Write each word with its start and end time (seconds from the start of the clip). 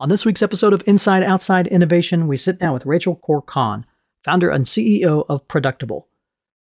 On 0.00 0.08
this 0.08 0.24
week's 0.24 0.42
episode 0.42 0.72
of 0.72 0.84
Inside 0.86 1.24
Outside 1.24 1.66
Innovation, 1.66 2.28
we 2.28 2.36
sit 2.36 2.60
down 2.60 2.72
with 2.72 2.86
Rachel 2.86 3.16
Kaur-Khan, 3.16 3.84
founder 4.24 4.48
and 4.48 4.64
CEO 4.64 5.26
of 5.28 5.48
Productable. 5.48 6.04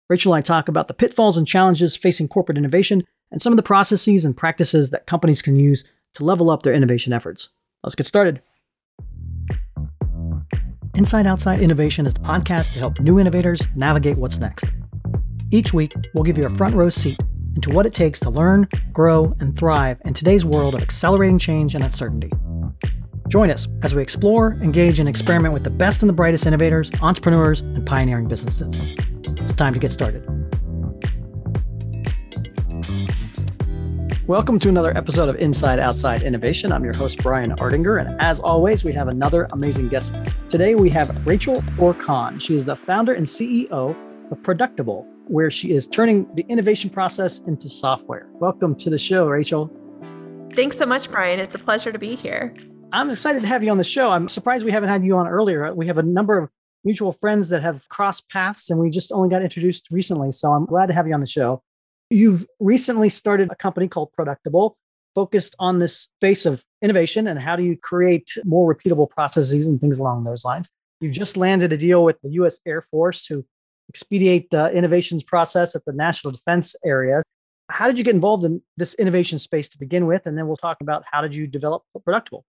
Rachel 0.10 0.34
and 0.34 0.40
I 0.40 0.42
talk 0.42 0.68
about 0.68 0.90
the 0.90 0.94
pitfalls 0.94 1.38
and 1.38 1.48
challenges 1.48 1.96
facing 1.96 2.28
corporate 2.28 2.58
innovation 2.58 3.08
and 3.32 3.42
some 3.42 3.54
of 3.54 3.58
the 3.58 3.64
processes 3.64 4.26
and 4.26 4.36
practices 4.36 4.90
that 4.90 5.08
companies 5.08 5.42
can 5.42 5.56
use 5.56 5.86
to 6.16 6.26
level 6.26 6.50
up 6.50 6.64
their 6.64 6.74
innovation 6.74 7.14
efforts. 7.14 7.48
Let's 7.82 7.96
get 7.96 8.08
started. 8.08 8.42
Inside 10.94 11.26
Outside 11.26 11.62
Innovation 11.62 12.06
is 12.06 12.16
the 12.16 12.20
podcast 12.20 12.74
to 12.74 12.80
help 12.80 13.00
new 13.00 13.22
innovators 13.22 13.66
navigate 13.74 14.18
what's 14.18 14.40
next. 14.40 14.66
Each 15.50 15.72
week, 15.72 15.94
we'll 16.14 16.26
give 16.26 16.38
you 16.38 16.46
a 16.46 16.58
front 16.58 16.76
row 16.76 16.90
seat 16.90 17.20
into 17.56 17.70
what 17.70 17.86
it 17.86 17.94
takes 17.94 18.20
to 18.20 18.30
learn, 18.30 18.68
grow, 18.92 19.34
and 19.40 19.58
thrive 19.58 20.02
in 20.04 20.14
today's 20.14 20.44
world 20.44 20.76
of 20.76 20.82
accelerating 20.82 21.40
change 21.40 21.74
and 21.74 21.86
uncertainty. 21.86 22.30
Join 23.34 23.50
us 23.50 23.68
as 23.82 23.96
we 23.96 24.02
explore, 24.04 24.54
engage, 24.62 25.00
and 25.00 25.10
experiment 25.10 25.56
with 25.56 25.64
the 25.64 25.72
best 25.72 26.04
and 26.04 26.08
the 26.08 26.14
brightest 26.14 26.46
innovators, 26.46 26.92
entrepreneurs, 27.02 27.62
and 27.62 27.84
pioneering 27.84 28.28
businesses. 28.28 28.96
It's 29.42 29.54
time 29.54 29.74
to 29.74 29.80
get 29.80 29.92
started. 29.92 30.24
Welcome 34.28 34.60
to 34.60 34.70
another 34.70 34.96
episode 34.96 35.30
of 35.30 35.38
Inside 35.38 35.80
Outside 35.80 36.22
Innovation. 36.22 36.72
I'm 36.72 36.84
your 36.84 36.96
host, 36.96 37.24
Brian 37.24 37.54
Ardinger. 37.54 38.00
And 38.00 38.22
as 38.22 38.40
always, 38.40 38.84
we 38.84 38.94
have 38.94 39.08
another 39.08 39.48
amazing 39.52 39.88
guest. 39.90 40.14
Today, 40.48 40.76
we 40.76 40.92
have 40.92 41.26
Rachel 41.26 41.56
Kaur-Khan. 41.76 42.38
She 42.38 42.56
is 42.56 42.66
the 42.66 42.76
founder 42.76 43.16
and 43.16 43.26
CEO 43.26 43.96
of 44.30 44.38
Productable, 44.44 45.08
where 45.26 45.50
she 45.50 45.72
is 45.72 45.88
turning 45.88 46.28
the 46.36 46.46
innovation 46.50 46.92
process 46.92 47.40
into 47.48 47.68
software. 47.68 48.28
Welcome 48.34 48.76
to 48.76 48.92
the 48.92 49.00
show, 49.00 49.26
Rachel. 49.26 49.76
Thanks 50.52 50.78
so 50.78 50.86
much, 50.86 51.10
Brian. 51.10 51.40
It's 51.40 51.56
a 51.56 51.60
pleasure 51.60 51.92
to 51.92 51.98
be 51.98 52.14
here. 52.14 52.54
I'm 52.94 53.10
excited 53.10 53.42
to 53.42 53.48
have 53.48 53.64
you 53.64 53.72
on 53.72 53.80
the 53.80 53.84
show. 53.84 54.12
I'm 54.12 54.30
surprised 54.30 54.64
we 54.64 54.72
haven't 54.72 54.90
had 54.90 55.04
you 55.04 55.18
on 55.18 55.28
earlier. 55.28 55.66
Uh, 55.66 55.74
we 55.74 55.88
have 55.88 55.98
a 55.98 56.04
number 56.04 56.38
of 56.38 56.50
mutual 56.84 57.12
friends 57.12 57.50
that 57.50 57.64
have 57.64 57.90
crossed 57.90 58.30
paths 58.30 58.70
and 58.70 58.80
we 58.80 58.92
just 58.92 59.12
only 59.12 59.30
got 59.30 59.42
introduced 59.42 59.88
recently. 59.90 60.32
So 60.32 60.52
I'm 60.52 60.66
glad 60.66 60.86
to 60.88 60.94
have 60.94 61.08
you 61.08 61.14
on 61.16 61.20
the 61.20 61.26
show. 61.26 61.64
You've 62.12 62.46
recently 62.60 63.10
started 63.10 63.50
a 63.52 63.56
company 63.56 63.88
called 63.88 64.12
Productable, 64.16 64.76
focused 65.16 65.56
on 65.58 65.80
this 65.80 66.02
space 66.02 66.46
of 66.46 66.64
innovation 66.84 67.26
and 67.26 67.40
how 67.40 67.56
do 67.56 67.64
you 67.64 67.76
create 67.76 68.38
more 68.46 68.72
repeatable 68.72 69.10
processes 69.10 69.66
and 69.66 69.82
things 69.82 69.98
along 69.98 70.26
those 70.26 70.46
lines. 70.46 70.70
You've 71.02 71.14
just 71.14 71.36
landed 71.36 71.74
a 71.74 71.78
deal 71.78 72.04
with 72.04 72.22
the 72.22 72.30
US 72.44 72.60
Air 72.64 72.84
Force 72.84 73.26
to 73.26 73.44
expedite 73.90 74.52
the 74.52 74.72
innovations 74.72 75.24
process 75.24 75.76
at 75.76 75.84
the 75.86 75.94
national 75.94 76.32
defense 76.34 76.76
area. 76.86 77.24
How 77.72 77.88
did 77.88 77.98
you 77.98 78.04
get 78.04 78.14
involved 78.14 78.46
in 78.46 78.62
this 78.78 78.94
innovation 78.96 79.40
space 79.40 79.68
to 79.70 79.80
begin 79.80 80.06
with? 80.06 80.28
And 80.28 80.38
then 80.38 80.46
we'll 80.46 80.58
talk 80.58 80.78
about 80.82 81.04
how 81.12 81.22
did 81.22 81.34
you 81.34 81.48
develop 81.48 81.82
Productable? 82.08 82.44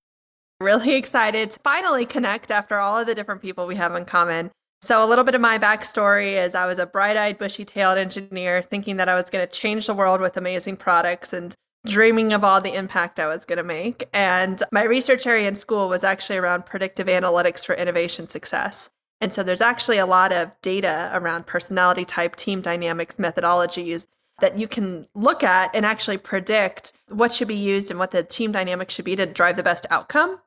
Really 0.61 0.95
excited 0.97 1.51
to 1.53 1.61
finally 1.61 2.07
connect 2.07 2.51
after 2.51 2.79
all 2.79 2.99
of 2.99 3.07
the 3.07 3.15
different 3.15 3.43
people 3.43 3.67
we 3.67 3.77
have 3.77 3.95
in 3.95 4.05
common. 4.05 4.51
So, 4.83 5.03
a 5.03 5.07
little 5.07 5.25
bit 5.25 5.35
of 5.35 5.41
my 5.41 5.59
backstory 5.59 6.33
is 6.45 6.55
I 6.55 6.67
was 6.67 6.79
a 6.79 6.85
bright 6.85 7.17
eyed, 7.17 7.39
bushy 7.39 7.65
tailed 7.65 7.97
engineer 7.97 8.61
thinking 8.61 8.99
that 8.99 9.09
I 9.09 9.15
was 9.15 9.31
going 9.31 9.47
to 9.47 9.51
change 9.51 9.87
the 9.87 9.95
world 9.95 10.21
with 10.21 10.37
amazing 10.37 10.77
products 10.77 11.33
and 11.33 11.55
dreaming 11.87 12.33
of 12.35 12.45
all 12.45 12.61
the 12.61 12.75
impact 12.75 13.19
I 13.19 13.27
was 13.27 13.47
going 13.47 13.57
to 13.57 13.65
make. 13.65 14.09
And 14.13 14.63
my 14.73 14.85
research 14.85 15.27
area 15.27 15.49
in 15.49 15.55
school 15.55 15.89
was 15.89 16.05
actually 16.05 16.39
around 16.39 16.67
predictive 16.67 17.07
analytics 17.07 17.65
for 17.65 17.75
innovation 17.75 18.27
success. 18.27 18.91
And 19.23 19.33
so, 19.33 19.43
there's 19.43 19.63
actually 19.63 19.97
a 19.97 20.07
lot 20.07 20.33
of 20.33 20.51
data 20.61 21.11
around 21.15 21.47
personality 21.47 22.05
type, 22.05 22.37
team 22.37 22.61
dynamics, 22.61 23.17
methodologies 23.17 24.07
that 24.41 24.59
you 24.59 24.67
can 24.67 25.07
look 25.15 25.43
at 25.43 25.75
and 25.75 25.87
actually 25.87 26.19
predict 26.19 26.93
what 27.09 27.33
should 27.33 27.49
be 27.49 27.55
used 27.55 27.91
and 27.91 27.99
what 27.99 28.11
the 28.11 28.23
team 28.23 28.53
dynamic 28.53 28.91
should 28.91 29.05
be 29.05 29.17
to 29.17 29.27
drive 29.27 29.57
the 29.57 29.63
best 29.63 29.87
outcome. 29.91 30.39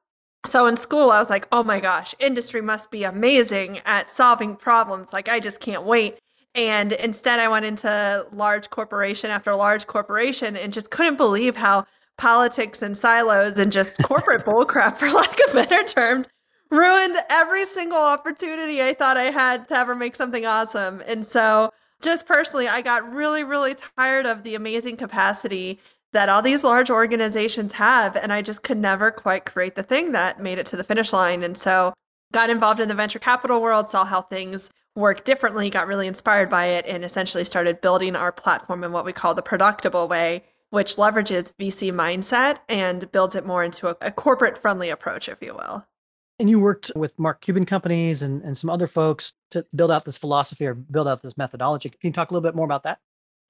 So 0.46 0.68
in 0.68 0.78
school, 0.78 1.12
I 1.12 1.20
was 1.20 1.30
like, 1.30 1.48
oh 1.52 1.64
my 1.64 1.80
gosh, 1.80 2.14
industry 2.20 2.62
must 2.62 2.92
be 2.92 3.04
amazing 3.04 3.82
at 3.86 4.10
solving 4.10 4.56
problems. 4.56 5.14
Like, 5.14 5.30
I 5.30 5.40
just 5.40 5.60
can't 5.60 5.84
wait. 5.84 6.20
And 6.56 6.94
instead, 6.94 7.40
I 7.40 7.48
went 7.48 7.66
into 7.66 8.26
large 8.32 8.70
corporation 8.70 9.30
after 9.30 9.56
large 9.56 9.88
corporation 9.88 10.56
and 10.56 10.74
just 10.74 10.90
couldn't 10.90 11.18
believe 11.18 11.56
how 11.56 11.86
politics 12.18 12.82
and 12.82 12.96
silos 12.96 13.60
and 13.60 13.72
just 13.72 14.02
corporate 14.04 14.46
bullcrap, 14.46 14.98
for 14.98 15.10
lack 15.12 15.38
of 15.48 15.54
better 15.54 15.84
term, 15.84 16.26
ruined 16.72 17.16
every 17.30 17.66
single 17.66 17.98
opportunity 17.98 18.82
I 18.82 18.94
thought 18.94 19.18
I 19.18 19.26
had 19.26 19.68
to 19.70 19.76
ever 19.76 19.96
make 19.96 20.16
something 20.16 20.46
awesome. 20.46 21.02
And 21.08 21.26
so, 21.26 21.72
just 22.02 22.28
personally, 22.28 22.68
I 22.68 22.82
got 22.82 23.12
really, 23.12 23.44
really 23.44 23.76
tired 23.76 24.26
of 24.26 24.44
the 24.44 24.56
amazing 24.56 24.98
capacity 24.98 25.80
that 26.14 26.30
all 26.30 26.42
these 26.42 26.64
large 26.64 26.90
organizations 26.90 27.74
have. 27.74 28.16
And 28.16 28.32
I 28.32 28.42
just 28.42 28.64
could 28.64 28.78
never 28.78 29.12
quite 29.12 29.46
create 29.46 29.76
the 29.76 29.84
thing 29.84 30.12
that 30.14 30.42
made 30.42 30.58
it 30.58 30.66
to 30.68 30.78
the 30.78 30.84
finish 30.84 31.12
line. 31.12 31.44
And 31.44 31.58
so 31.58 31.94
got 32.34 32.50
involved 32.50 32.80
in 32.80 32.88
the 32.88 32.96
venture 32.96 33.20
capital 33.20 33.62
world, 33.62 33.90
saw 33.90 34.06
how 34.06 34.22
things 34.22 34.70
work 34.96 35.24
differently, 35.26 35.70
got 35.70 35.88
really 35.88 36.08
inspired 36.08 36.50
by 36.50 36.66
it, 36.68 36.86
and 36.88 37.04
essentially 37.04 37.44
started 37.44 37.82
building 37.82 38.16
our 38.16 38.32
platform 38.32 38.84
in 38.84 38.92
what 38.92 39.06
we 39.06 39.14
call 39.14 39.36
the 39.36 39.44
productable 39.44 40.10
way, 40.10 40.44
which 40.72 40.96
leverages 40.96 41.54
VC 41.60 41.92
mindset 41.92 42.58
and 42.68 43.12
builds 43.12 43.36
it 43.36 43.46
more 43.46 43.64
into 43.64 43.88
a, 43.88 43.96
a 44.02 44.12
corporate 44.12 44.58
friendly 44.58 44.90
approach, 44.90 45.30
if 45.30 45.42
you 45.42 45.54
will. 45.54 45.86
And 46.40 46.50
you 46.50 46.60
worked 46.60 46.92
with 46.96 47.18
Mark 47.18 47.42
Cuban 47.42 47.66
companies 47.66 48.22
and, 48.22 48.44
and 48.44 48.58
some 48.58 48.70
other 48.70 48.86
folks 48.86 49.34
to 49.52 49.66
build 49.76 49.90
out 49.90 50.06
this 50.06 50.18
philosophy 50.18 50.68
or 50.68 50.76
build 50.76 51.08
out 51.08 51.24
this 51.24 51.38
methodology. 51.38 51.90
Can 51.90 51.98
you 52.04 52.12
talk 52.12 52.30
a 52.30 52.34
little 52.34 52.48
bit 52.48 52.56
more 52.56 52.66
about 52.66 52.84
that? 52.84 53.00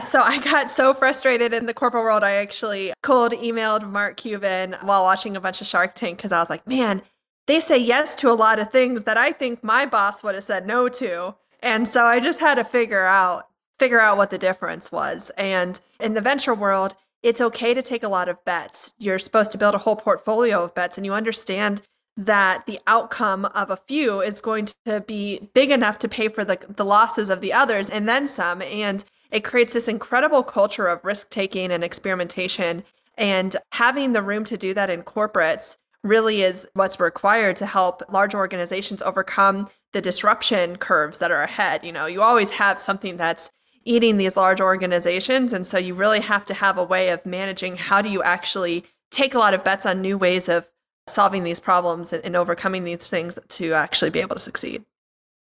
So 0.03 0.22
I 0.22 0.40
got 0.40 0.70
so 0.70 0.94
frustrated 0.94 1.53
in 1.53 1.66
the 1.66 1.74
corporate 1.74 2.03
world. 2.03 2.24
I 2.24 2.34
actually 2.34 2.94
cold 3.03 3.34
emailed 3.34 3.90
Mark 3.90 4.16
Cuban 4.18 4.76
while 4.81 5.03
watching 5.03 5.36
a 5.36 5.42
bunch 5.42 5.59
of 5.59 5.68
Shark 5.68 5.96
Tank 5.96 6.18
because 6.18 6.31
I 6.31 6.40
was 6.40 6.50
like, 6.50 6.66
man, 6.68 7.02
they 7.47 7.59
say 7.59 7.78
yes 7.78 8.14
to 8.16 8.30
a 8.30 8.34
lot 8.34 8.59
of 8.59 8.72
things 8.72 9.03
that 9.03 9.18
I 9.18 9.31
think 9.31 9.64
my 9.64 9.86
boss 9.86 10.24
would 10.24 10.36
have 10.36 10.44
said 10.44 10.68
no 10.68 10.88
to. 10.90 11.36
And 11.62 11.88
so 11.88 12.06
I 12.06 12.20
just 12.20 12.40
had 12.40 12.56
to 12.56 12.64
figure 12.64 13.06
out 13.06 13.47
figure 13.80 14.00
out 14.00 14.18
what 14.18 14.30
the 14.31 14.38
difference 14.38 14.92
was. 14.92 15.30
And 15.38 15.80
in 16.00 16.14
the 16.14 16.22
venture 16.22 16.56
world, 16.56 16.96
it's 17.22 17.42
okay 17.42 17.74
to 17.74 17.81
take 17.81 18.03
a 18.03 18.08
lot 18.08 18.30
of 18.30 18.44
bets. 18.44 18.94
You're 18.97 19.20
supposed 19.20 19.52
to 19.52 19.58
build 19.58 19.76
a 19.76 19.80
whole 19.80 19.96
portfolio 19.96 20.64
of 20.64 20.74
bets 20.74 20.97
and 20.97 21.06
you 21.06 21.14
understand 21.14 21.81
that 22.17 22.66
the 22.66 22.79
outcome 22.88 23.45
of 23.45 23.69
a 23.69 23.78
few 23.78 24.22
is 24.22 24.41
going 24.41 24.67
to 24.85 25.01
be 25.01 25.50
big 25.53 25.69
enough 25.69 26.00
to 26.00 26.09
pay 26.09 26.28
for 26.28 26.44
the, 26.44 26.57
the 26.67 26.85
losses 26.85 27.29
of 27.29 27.41
the 27.41 27.53
others 27.53 27.89
and 27.89 28.09
then 28.09 28.28
some. 28.28 28.61
And 28.63 29.05
it 29.31 29.44
creates 29.44 29.73
this 29.73 29.88
incredible 29.88 30.44
culture 30.44 30.88
of 30.88 31.05
risk 31.05 31.29
taking 31.29 31.72
and 31.72 31.83
experimentation. 31.83 32.83
And 33.17 33.55
having 33.72 34.13
the 34.13 34.23
room 34.23 34.44
to 34.45 34.57
do 34.57 34.73
that 34.73 34.89
in 34.89 35.03
corporates 35.03 35.78
really 36.03 36.41
is 36.41 36.67
what's 36.73 37.00
required 37.00 37.55
to 37.57 37.66
help 37.66 38.01
large 38.11 38.34
organizations 38.34 39.01
overcome 39.01 39.67
the 39.94 40.01
disruption 40.01 40.75
curves 40.78 41.19
that 41.19 41.31
are 41.31 41.44
ahead. 41.44 41.84
You 41.84 41.91
know, 41.91 42.07
you 42.07 42.22
always 42.22 42.51
have 42.51 42.81
something 42.81 43.17
that's 43.17 43.51
eating 43.85 44.17
these 44.17 44.38
large 44.38 44.61
organizations. 44.61 45.53
And 45.53 45.66
so 45.66 45.78
you 45.78 45.94
really 45.94 46.19
have 46.19 46.45
to 46.47 46.53
have 46.53 46.78
a 46.78 46.84
way 46.84 47.09
of 47.09 47.25
managing 47.25 47.75
how 47.75 48.01
do 48.01 48.09
you 48.09 48.22
actually 48.23 48.84
take 49.11 49.34
a 49.34 49.39
lot 49.39 49.53
of 49.53 49.63
bets 49.63 49.85
on 49.85 50.01
new 50.01 50.17
ways 50.17 50.49
of 50.49 50.67
solving 51.07 51.44
these 51.44 51.59
problems 51.59 52.13
and, 52.13 52.23
and 52.23 52.35
overcoming 52.35 52.84
these 52.84 53.09
things 53.09 53.38
to 53.47 53.73
actually 53.73 54.09
be 54.09 54.19
able 54.19 54.35
to 54.35 54.41
succeed. 54.41 54.84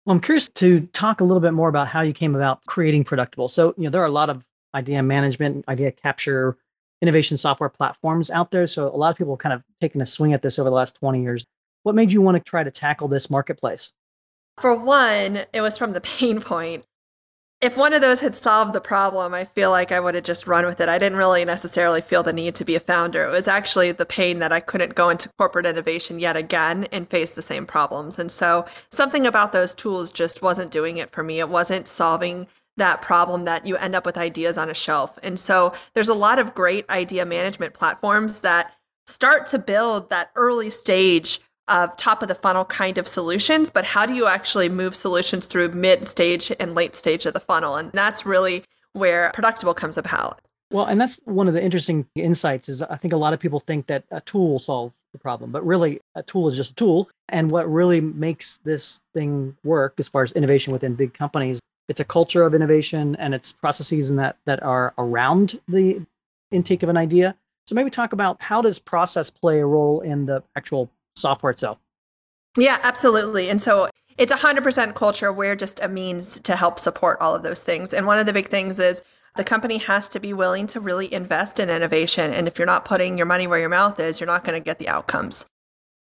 Well, 0.04 0.15
I'm 0.15 0.20
curious 0.20 0.48
to 0.50 0.81
talk 0.92 1.20
a 1.20 1.25
little 1.25 1.41
bit 1.41 1.53
more 1.53 1.69
about 1.69 1.88
how 1.88 2.03
you 2.03 2.12
came 2.12 2.34
about 2.34 2.65
creating 2.66 3.04
Productable. 3.04 3.50
So, 3.50 3.75
you 3.78 3.84
know, 3.84 3.91
there 3.91 4.03
are 4.03 4.06
a 4.06 4.10
lot 4.10 4.28
of 4.28 4.44
idea 4.75 5.03
management, 5.03 5.64
idea 5.69 5.93
capture, 5.93 6.59
innovation 7.00 7.37
software 7.37 7.70
platforms 7.70 8.31
out 8.31 8.50
there. 8.50 8.66
So, 8.66 8.88
a 8.88 8.97
lot 8.97 9.10
of 9.10 9.16
people 9.16 9.37
kind 9.37 9.54
of 9.54 9.62
taken 9.81 10.00
a 10.00 10.06
swing 10.06 10.34
at 10.34 10.43
this 10.43 10.59
over 10.59 10.69
the 10.69 10.75
last 10.76 10.97
20 10.97 11.22
years. 11.22 11.47
What 11.84 11.94
made 11.94 12.12
you 12.12 12.20
want 12.20 12.37
to 12.37 12.43
try 12.43 12.62
to 12.62 12.70
tackle 12.70 13.09
this 13.09 13.31
marketplace? 13.31 13.93
For 14.60 14.75
one, 14.75 15.44
it 15.53 15.60
was 15.60 15.78
from 15.78 15.93
the 15.93 16.00
pain 16.00 16.41
point 16.41 16.84
if 17.64 17.78
one 17.78 17.94
of 17.94 18.02
those 18.02 18.20
had 18.20 18.34
solved 18.34 18.75
the 18.75 18.80
problem, 18.80 19.32
I 19.32 19.47
feel 19.47 19.70
like 19.70 19.91
I 19.91 19.98
would 19.98 20.14
have 20.14 20.25
just 20.25 20.47
run 20.47 20.66
with 20.66 20.82
it. 20.82 20.91
I 20.91 20.98
didn't 20.98 21.16
really 21.16 21.47
necessarily 21.47 22.02
feel 22.02 22.22
the 22.22 22.30
need 22.30 22.54
to 22.56 22.64
be 22.64 22.75
a 22.75 22.80
founder. 22.80 23.25
It 23.25 23.30
was 23.30 23.48
actually 23.48 23.91
the 23.91 24.04
pain 24.04 24.38
that 24.41 24.52
I 24.52 24.60
couldn't 24.60 24.94
go 24.94 25.08
into 25.08 25.30
corporate 25.38 25.64
innovation 25.64 26.19
yet 26.19 26.37
again 26.37 26.84
and 26.93 27.08
face 27.08 27.31
the 27.31 27.40
same 27.40 27.64
problems. 27.64 28.19
And 28.19 28.31
so 28.31 28.66
something 28.90 29.26
about 29.26 29.52
those 29.52 29.75
tools 29.75 30.12
just 30.12 30.43
wasn't 30.43 30.72
doing 30.72 30.99
it 30.99 31.11
for 31.11 31.22
me. 31.22 31.40
It 31.40 31.49
wasn't 31.49 31.88
solving 31.88 32.46
that 32.76 33.00
problem 33.00 33.46
that 33.46 33.64
you 33.64 33.76
end 33.76 33.94
up 33.94 34.05
with 34.05 34.19
ideas 34.19 34.58
on 34.58 34.69
a 34.69 34.75
shelf. 34.75 35.19
And 35.22 35.40
so 35.40 35.72
there's 35.94 36.10
a 36.10 36.14
lot 36.14 36.38
of 36.38 36.55
great 36.55 36.84
idea 36.90 37.25
management 37.25 37.72
platforms 37.72 38.43
that 38.43 38.75
start 39.06 39.46
to 39.46 39.58
build 39.58 40.10
that 40.10 40.31
early 40.37 40.69
stage 40.69 41.40
of 41.69 41.96
top 41.96 42.22
of 42.22 42.28
the 42.28 42.34
funnel 42.34 42.64
kind 42.64 42.99
of 42.99 43.08
solutions, 43.08 43.70
but 43.70 43.84
how 43.87 44.06
do 44.06 44.14
you 44.14 44.26
actually 44.26 44.69
move 44.69 44.94
solutions 44.94 45.44
through 45.46 45.69
mid 45.70 46.06
stage 46.06 46.52
and 46.61 46.75
late 46.75 46.94
stage 46.94 47.26
of 47.26 47.34
the 47.34 47.40
funnel? 47.40 47.76
And 47.76 47.90
that's 47.93 48.26
really 48.26 48.64
where 48.93 49.32
Productable 49.34 49.75
comes 49.75 49.96
about. 49.96 50.40
Well, 50.70 50.87
and 50.87 51.00
that's 51.00 51.20
one 51.25 51.46
of 51.46 51.55
the 51.55 51.62
interesting 51.62 52.06
insights 52.14 52.69
is 52.69 52.82
I 52.82 52.96
think 52.96 53.12
a 53.12 53.19
lot 53.19 53.32
of 53.32 53.40
people 53.40 53.61
think 53.61 53.87
that 53.87 54.05
a 54.11 54.20
tool 54.22 54.50
will 54.50 54.58
solve 54.58 54.93
the 55.12 55.19
problem, 55.19 55.52
but 55.52 55.64
really 55.64 56.00
a 56.14 56.22
tool 56.22 56.49
is 56.49 56.56
just 56.56 56.72
a 56.72 56.75
tool. 56.75 57.08
And 57.28 57.50
what 57.50 57.70
really 57.70 58.00
makes 58.00 58.58
this 58.64 59.00
thing 59.14 59.56
work 59.62 59.94
as 59.99 60.08
far 60.08 60.22
as 60.22 60.32
innovation 60.32 60.72
within 60.72 60.94
big 60.94 61.14
companies, 61.14 61.60
it's 61.88 62.00
a 62.00 62.05
culture 62.05 62.44
of 62.44 62.55
innovation 62.55 63.14
and 63.17 63.34
it's 63.34 63.52
processes 63.52 64.10
and 64.10 64.19
that 64.19 64.37
that 64.46 64.62
are 64.62 64.94
around 64.99 65.60
the 65.69 66.05
intake 66.50 66.82
of 66.82 66.88
an 66.88 66.96
idea. 66.96 67.37
So 67.67 67.75
maybe 67.75 67.90
talk 67.90 68.12
about 68.12 68.40
how 68.40 68.60
does 68.60 68.78
process 68.78 69.31
play 69.31 69.60
a 69.60 69.67
role 69.67 70.00
in 70.00 70.26
the 70.26 70.43
actual 70.56 70.90
software 71.16 71.50
itself. 71.50 71.81
Yeah, 72.56 72.78
absolutely. 72.82 73.49
And 73.49 73.61
so 73.61 73.88
it's 74.16 74.32
100% 74.32 74.94
culture. 74.94 75.32
We're 75.32 75.56
just 75.56 75.81
a 75.81 75.88
means 75.88 76.38
to 76.40 76.56
help 76.56 76.78
support 76.78 77.20
all 77.20 77.34
of 77.34 77.43
those 77.43 77.62
things. 77.62 77.93
And 77.93 78.06
one 78.06 78.19
of 78.19 78.26
the 78.26 78.32
big 78.32 78.49
things 78.49 78.78
is 78.78 79.02
the 79.37 79.44
company 79.44 79.78
has 79.78 80.08
to 80.11 80.20
be 80.20 80.32
willing 80.32 80.66
to 80.69 80.81
really 80.81 81.12
invest 81.12 81.58
in 81.58 81.69
innovation. 81.69 82.32
And 82.32 82.46
if 82.46 82.58
you're 82.58 82.66
not 82.66 82.84
putting 82.84 83.16
your 83.16 83.26
money 83.26 83.46
where 83.46 83.58
your 83.58 83.69
mouth 83.69 83.99
is, 83.99 84.20
you're 84.20 84.28
not 84.28 84.44
going 84.44 84.61
to 84.61 84.64
get 84.64 84.78
the 84.78 84.88
outcomes. 84.88 85.46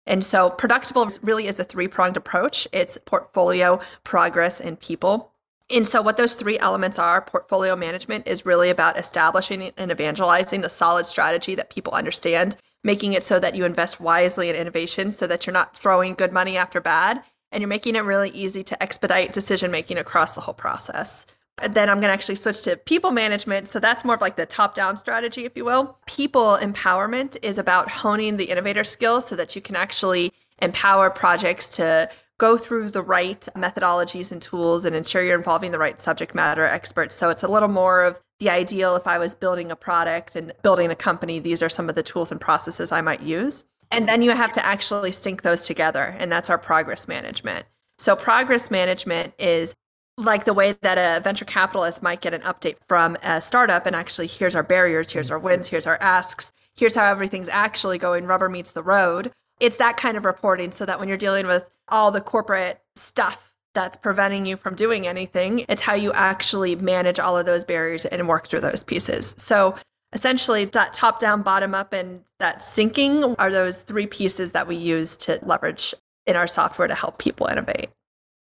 And 0.07 0.23
so, 0.23 0.51
Productable 0.51 1.17
really 1.23 1.47
is 1.47 1.59
a 1.59 1.63
three 1.63 1.87
pronged 1.87 2.15
approach 2.15 2.67
it's 2.71 2.97
portfolio, 3.05 3.79
progress, 4.03 4.61
and 4.61 4.79
people. 4.79 5.31
And 5.71 5.87
so, 5.87 5.99
what 6.01 6.17
those 6.17 6.35
three 6.35 6.59
elements 6.59 6.99
are 6.99 7.21
portfolio 7.21 7.75
management 7.75 8.27
is 8.27 8.45
really 8.45 8.69
about 8.69 8.99
establishing 8.99 9.71
and 9.77 9.89
evangelizing 9.89 10.63
a 10.63 10.69
solid 10.69 11.07
strategy 11.07 11.55
that 11.55 11.71
people 11.71 11.93
understand, 11.93 12.55
making 12.85 13.13
it 13.13 13.23
so 13.23 13.39
that 13.39 13.55
you 13.55 13.65
invest 13.65 13.99
wisely 13.99 14.47
in 14.47 14.55
innovation 14.55 15.09
so 15.09 15.25
that 15.25 15.45
you're 15.45 15.53
not 15.53 15.75
throwing 15.75 16.13
good 16.13 16.31
money 16.31 16.55
after 16.55 16.79
bad, 16.79 17.21
and 17.51 17.61
you're 17.61 17.67
making 17.67 17.95
it 17.95 18.01
really 18.01 18.29
easy 18.29 18.61
to 18.61 18.81
expedite 18.81 19.33
decision 19.33 19.71
making 19.71 19.97
across 19.97 20.33
the 20.33 20.41
whole 20.41 20.53
process. 20.53 21.25
Then 21.69 21.89
I'm 21.89 22.01
going 22.01 22.09
to 22.09 22.13
actually 22.13 22.35
switch 22.35 22.61
to 22.63 22.75
people 22.75 23.11
management. 23.11 23.69
So 23.69 23.79
that's 23.79 24.03
more 24.03 24.15
of 24.15 24.21
like 24.21 24.35
the 24.35 24.45
top 24.45 24.75
down 24.75 24.97
strategy, 24.97 25.45
if 25.45 25.55
you 25.55 25.65
will. 25.65 25.97
People 26.05 26.57
empowerment 26.61 27.37
is 27.41 27.57
about 27.57 27.89
honing 27.89 28.37
the 28.37 28.45
innovator 28.45 28.83
skills 28.83 29.25
so 29.25 29.35
that 29.37 29.55
you 29.55 29.61
can 29.61 29.75
actually 29.75 30.31
empower 30.61 31.09
projects 31.09 31.69
to 31.77 32.09
go 32.37 32.57
through 32.57 32.89
the 32.89 33.01
right 33.01 33.47
methodologies 33.55 34.33
and 34.33 34.41
tools 34.41 34.83
and 34.83 34.95
ensure 34.95 35.23
you're 35.23 35.37
involving 35.37 35.71
the 35.71 35.79
right 35.79 36.01
subject 36.01 36.35
matter 36.35 36.65
experts. 36.65 37.15
So 37.15 37.29
it's 37.29 37.43
a 37.43 37.47
little 37.47 37.69
more 37.69 38.03
of 38.03 38.21
the 38.39 38.49
ideal 38.49 38.95
if 38.95 39.07
I 39.07 39.17
was 39.17 39.35
building 39.35 39.71
a 39.71 39.75
product 39.75 40.35
and 40.35 40.53
building 40.61 40.91
a 40.91 40.95
company, 40.95 41.39
these 41.39 41.63
are 41.63 41.69
some 41.69 41.89
of 41.89 41.95
the 41.95 42.03
tools 42.03 42.31
and 42.31 42.39
processes 42.39 42.91
I 42.91 43.01
might 43.01 43.21
use. 43.21 43.63
And 43.91 44.07
then 44.07 44.21
you 44.21 44.31
have 44.31 44.51
to 44.53 44.65
actually 44.65 45.11
sync 45.11 45.43
those 45.43 45.65
together. 45.65 46.15
And 46.19 46.31
that's 46.31 46.49
our 46.49 46.57
progress 46.57 47.07
management. 47.07 47.65
So, 47.97 48.15
progress 48.15 48.69
management 48.69 49.33
is 49.39 49.73
like 50.17 50.45
the 50.45 50.53
way 50.53 50.73
that 50.81 50.97
a 50.97 51.21
venture 51.21 51.45
capitalist 51.45 52.01
might 52.01 52.21
get 52.21 52.33
an 52.33 52.41
update 52.41 52.77
from 52.87 53.17
a 53.21 53.41
startup 53.41 53.85
and 53.85 53.95
actually 53.95 54.27
here's 54.27 54.55
our 54.55 54.63
barriers 54.63 55.11
here's 55.11 55.29
our 55.29 55.39
wins 55.39 55.67
here's 55.67 55.85
our 55.85 55.97
asks 56.01 56.53
here's 56.75 56.95
how 56.95 57.03
everything's 57.03 57.49
actually 57.49 57.97
going 57.97 58.25
rubber 58.25 58.47
meets 58.47 58.71
the 58.71 58.83
road 58.83 59.31
it's 59.59 59.75
that 59.77 59.97
kind 59.97 60.15
of 60.15 60.23
reporting 60.23 60.71
so 60.71 60.85
that 60.85 60.99
when 60.99 61.09
you're 61.09 61.17
dealing 61.17 61.47
with 61.47 61.69
all 61.89 62.11
the 62.11 62.21
corporate 62.21 62.81
stuff 62.95 63.44
that's 63.75 63.97
preventing 63.97 64.45
you 64.45 64.57
from 64.57 64.73
doing 64.73 65.05
anything 65.05 65.65
it's 65.69 65.81
how 65.81 65.93
you 65.93 66.11
actually 66.13 66.75
manage 66.75 67.19
all 67.19 67.37
of 67.37 67.45
those 67.45 67.63
barriers 67.63 68.05
and 68.05 68.27
work 68.27 68.47
through 68.47 68.61
those 68.61 68.83
pieces 68.83 69.35
so 69.37 69.75
essentially 70.13 70.65
that 70.65 70.93
top 70.93 71.19
down 71.19 71.41
bottom 71.41 71.75
up 71.75 71.93
and 71.93 72.23
that 72.39 72.59
syncing 72.59 73.35
are 73.37 73.51
those 73.51 73.83
three 73.83 74.07
pieces 74.07 74.53
that 74.53 74.67
we 74.67 74.75
use 74.75 75.15
to 75.15 75.39
leverage 75.43 75.93
in 76.25 76.35
our 76.35 76.47
software 76.47 76.87
to 76.87 76.95
help 76.95 77.19
people 77.19 77.45
innovate 77.47 77.89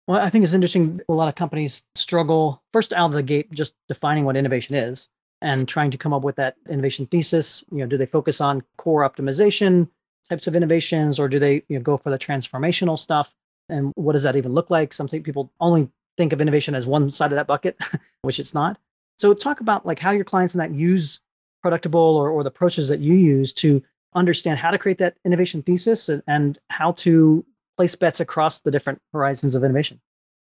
well, 0.10 0.20
I 0.20 0.32
think 0.32 0.44
it's 0.44 0.56
interesting. 0.56 1.02
A 1.08 1.14
lot 1.14 1.28
of 1.28 1.36
companies 1.36 1.84
struggle 1.94 2.64
first 2.74 2.94
out 2.94 3.12
of 3.12 3.16
the 3.16 3.22
gate 3.22 3.52
just 3.52 3.76
defining 3.88 4.26
what 4.26 4.36
innovation 4.36 4.74
is 4.74 5.08
and 5.40 5.68
trying 5.68 5.92
to 5.92 6.00
come 6.00 6.14
up 6.14 6.24
with 6.24 6.36
that 6.38 6.56
innovation 6.68 7.06
thesis. 7.06 7.64
You 7.72 7.78
know, 7.78 7.86
do 7.86 7.96
they 7.96 8.08
focus 8.08 8.42
on 8.42 8.64
core 8.80 9.08
optimization 9.08 9.88
types 10.28 10.48
of 10.48 10.56
innovations, 10.56 11.20
or 11.20 11.28
do 11.28 11.38
they 11.38 11.62
you 11.70 11.78
know, 11.78 11.82
go 11.82 11.96
for 11.96 12.10
the 12.10 12.18
transformational 12.18 12.98
stuff? 12.98 13.36
And 13.70 13.92
what 13.96 14.14
does 14.14 14.24
that 14.24 14.36
even 14.36 14.54
look 14.54 14.70
like? 14.70 14.94
Some 14.94 15.08
people 15.08 15.52
only 15.60 15.90
think 16.18 16.34
of 16.34 16.42
innovation 16.42 16.76
as 16.76 16.86
one 16.86 17.10
side 17.12 17.32
of 17.32 17.36
that 17.36 17.48
bucket, 17.48 17.78
which 18.22 18.40
it's 18.40 18.54
not. 18.54 18.78
So 19.18 19.34
talk 19.34 19.60
about 19.60 19.86
like 19.86 20.00
how 20.00 20.12
your 20.12 20.24
clients 20.26 20.54
in 20.54 20.60
that 20.60 20.72
use 20.72 21.20
Productable 21.64 22.16
or, 22.16 22.30
or 22.30 22.44
the 22.44 22.50
approaches 22.50 22.88
that 22.88 23.00
you 23.00 23.16
use 23.16 23.52
to 23.56 23.84
understand 24.16 24.60
how 24.60 24.72
to 24.72 24.78
create 24.78 24.98
that 25.00 25.18
innovation 25.26 25.62
thesis 25.62 26.08
and, 26.08 26.24
and 26.26 26.58
how 26.70 26.94
to 26.94 27.46
place 27.76 27.96
bets 27.96 28.22
across 28.22 28.62
the 28.62 28.72
different 28.72 29.02
horizons 29.12 29.56
of 29.56 29.64
innovation? 29.66 30.00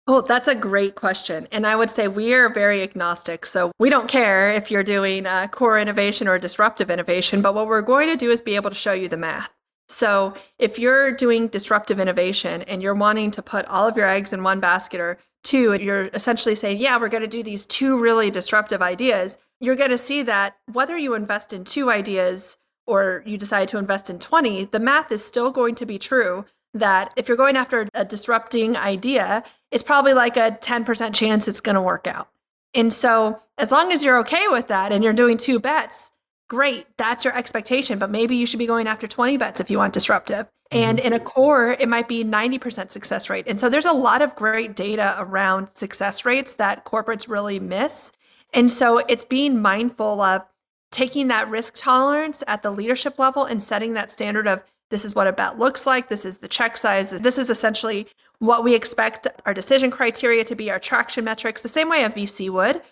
Oh, 0.09 0.21
that's 0.21 0.49
a 0.49 0.55
great 0.55 0.97
question. 0.97 1.47
And 1.53 1.65
I 1.65 1.77
would 1.77 1.93
say 1.93 2.09
we 2.09 2.35
are 2.35 2.49
very 2.49 2.83
agnostic. 2.83 3.47
So 3.47 3.71
we 3.79 3.89
don't 3.89 4.09
care 4.09 4.53
if 4.53 4.71
you're 4.71 4.83
doing 4.83 5.27
a 5.27 5.49
core 5.49 5.79
innovation 5.79 6.27
or 6.27 6.41
disruptive 6.41 6.91
innovation, 6.91 7.41
but 7.41 7.55
what 7.55 7.69
we're 7.69 7.83
going 7.83 8.09
to 8.09 8.17
do 8.17 8.33
is 8.33 8.41
be 8.41 8.57
able 8.57 8.71
to 8.71 8.77
show 8.77 8.93
you 8.93 9.09
the 9.09 9.17
math. 9.17 9.51
So 9.89 10.35
if 10.59 10.79
you're 10.79 11.13
doing 11.13 11.49
disruptive 11.49 12.01
innovation 12.01 12.63
and 12.63 12.83
you're 12.83 12.95
wanting 12.95 13.31
to 13.33 13.43
put 13.43 13.67
all 13.67 13.87
of 13.87 13.97
your 13.97 14.09
eggs 14.09 14.33
in 14.33 14.43
one 14.43 14.61
basket 14.61 15.01
or 15.01 15.19
two, 15.45 15.73
and 15.73 15.83
you're 15.83 16.11
essentially 16.13 16.55
saying, 16.55 16.79
yeah, 16.79 16.99
we're 16.99 17.09
going 17.09 17.23
to 17.23 17.29
do 17.29 17.43
these 17.43 17.65
two 17.67 18.01
really 18.01 18.31
disruptive 18.31 18.83
ideas, 18.83 19.39
you're 19.61 19.77
going 19.77 19.91
to 19.91 19.99
see 19.99 20.23
that 20.23 20.57
whether 20.73 20.99
you 20.99 21.15
invest 21.15 21.53
in 21.53 21.65
two 21.65 21.91
ideas 21.91 22.57
or 22.87 23.23
you 23.27 23.37
decide 23.37 23.69
to 23.69 23.79
invest 23.79 24.11
in 24.11 24.19
20, 24.19 24.67
the 24.67 24.81
math 24.81 25.11
is 25.13 25.25
still 25.25 25.51
going 25.51 25.75
to 25.77 25.87
be 25.87 25.99
true 25.99 26.45
that 26.75 27.13
if 27.17 27.29
you're 27.29 27.37
going 27.37 27.57
after 27.57 27.89
a 27.95 28.05
disrupting 28.05 28.77
idea, 28.77 29.43
it's 29.71 29.83
probably 29.83 30.15
like 30.15 30.37
a 30.37 30.59
10% 30.61 31.15
chance 31.15 31.49
it's 31.49 31.61
going 31.61 31.75
to 31.75 31.83
work 31.83 32.07
out. 32.07 32.29
And 32.75 32.93
so, 32.93 33.41
as 33.57 33.73
long 33.73 33.91
as 33.91 34.05
you're 34.05 34.19
okay 34.19 34.47
with 34.49 34.69
that 34.69 34.93
and 34.93 35.03
you're 35.03 35.15
doing 35.15 35.39
two 35.39 35.59
bets, 35.59 36.11
great, 36.49 36.87
that's 36.97 37.25
your 37.25 37.37
expectation. 37.37 37.99
But 37.99 38.11
maybe 38.11 38.37
you 38.37 38.47
should 38.47 38.59
be 38.59 38.67
going 38.67 38.87
after 38.87 39.07
20 39.07 39.37
bets 39.37 39.61
if 39.61 39.71
you 39.71 39.79
want 39.79 39.93
disruptive. 39.93 40.49
And 40.71 40.99
mm-hmm. 40.99 41.07
in 41.07 41.13
a 41.13 41.21
core, 41.21 41.73
it 41.79 41.89
might 41.89 42.09
be 42.09 42.25
90% 42.25 42.91
success 42.91 43.31
rate. 43.31 43.47
And 43.47 43.59
so, 43.59 43.69
there's 43.69 43.87
a 43.87 43.93
lot 43.93 44.23
of 44.23 44.35
great 44.35 44.75
data 44.75 45.15
around 45.19 45.69
success 45.69 46.25
rates 46.25 46.55
that 46.55 46.85
corporates 46.85 47.29
really 47.29 47.61
miss. 47.61 48.13
And 48.53 48.71
so, 48.71 48.99
it's 48.99 49.25
being 49.25 49.63
mindful 49.63 50.21
of 50.21 50.43
taking 50.91 51.29
that 51.29 51.49
risk 51.49 51.75
tolerance 51.77 52.43
at 52.47 52.63
the 52.63 52.71
leadership 52.71 53.19
level 53.19 53.45
and 53.45 53.63
setting 53.63 53.95
that 53.95 54.11
standard 54.11 54.47
of 54.47 54.63
this 54.91 55.05
is 55.05 55.15
what 55.15 55.27
a 55.27 55.33
bet 55.33 55.59
looks 55.59 55.87
like. 55.87 56.09
This 56.09 56.25
is 56.25 56.39
the 56.39 56.49
check 56.49 56.77
size. 56.77 57.11
This 57.11 57.39
is 57.39 57.51
essentially 57.51 58.07
what 58.39 58.65
we 58.65 58.75
expect 58.75 59.27
our 59.45 59.55
decision 59.55 59.91
criteria 59.91 60.45
to 60.45 60.55
be, 60.55 60.71
our 60.71 60.79
traction 60.79 61.25
metrics, 61.25 61.63
the 61.63 61.69
same 61.69 61.89
way 61.89 62.05
a 62.05 62.11
VC 62.11 62.51
would. 62.51 62.83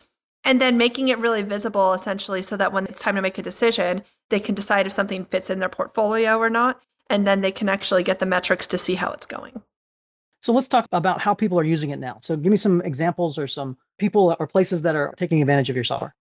And 0.44 0.61
then 0.61 0.76
making 0.76 1.08
it 1.08 1.19
really 1.19 1.43
visible 1.43 1.94
essentially 1.94 2.43
so 2.43 2.56
that 2.56 2.73
when 2.73 2.87
it's 2.87 3.00
time 3.00 3.17
to 3.17 3.23
make 3.23 3.38
a 3.38 3.43
decision, 3.43 4.02
they 4.31 4.41
can 4.41 4.55
decide 4.55 4.87
if 4.87 4.93
something 4.93 5.25
fits 5.25 5.50
in 5.50 5.58
their 5.58 5.69
portfolio 5.69 6.38
or 6.38 6.50
not. 6.50 6.82
And 7.11 7.26
then 7.26 7.41
they 7.41 7.52
can 7.52 7.69
actually 7.69 8.02
get 8.02 8.19
the 8.19 8.26
metrics 8.26 8.67
to 8.69 8.79
see 8.79 8.94
how 8.94 9.11
it's 9.12 9.26
going. 9.26 9.62
So 10.43 10.52
let's 10.52 10.69
talk 10.69 10.87
about 10.93 11.23
how 11.23 11.32
people 11.32 11.58
are 11.58 11.64
using 11.64 11.91
it 11.91 11.99
now. 11.99 12.19
So 12.20 12.37
give 12.37 12.50
me 12.50 12.58
some 12.58 12.82
examples 12.82 13.38
or 13.38 13.49
some 13.49 13.79
people 13.99 14.37
or 14.38 14.46
places 14.46 14.82
that 14.82 14.94
are 14.94 15.14
taking 15.17 15.41
advantage 15.41 15.70
of 15.70 15.76
your 15.76 15.85
software. 15.85 16.14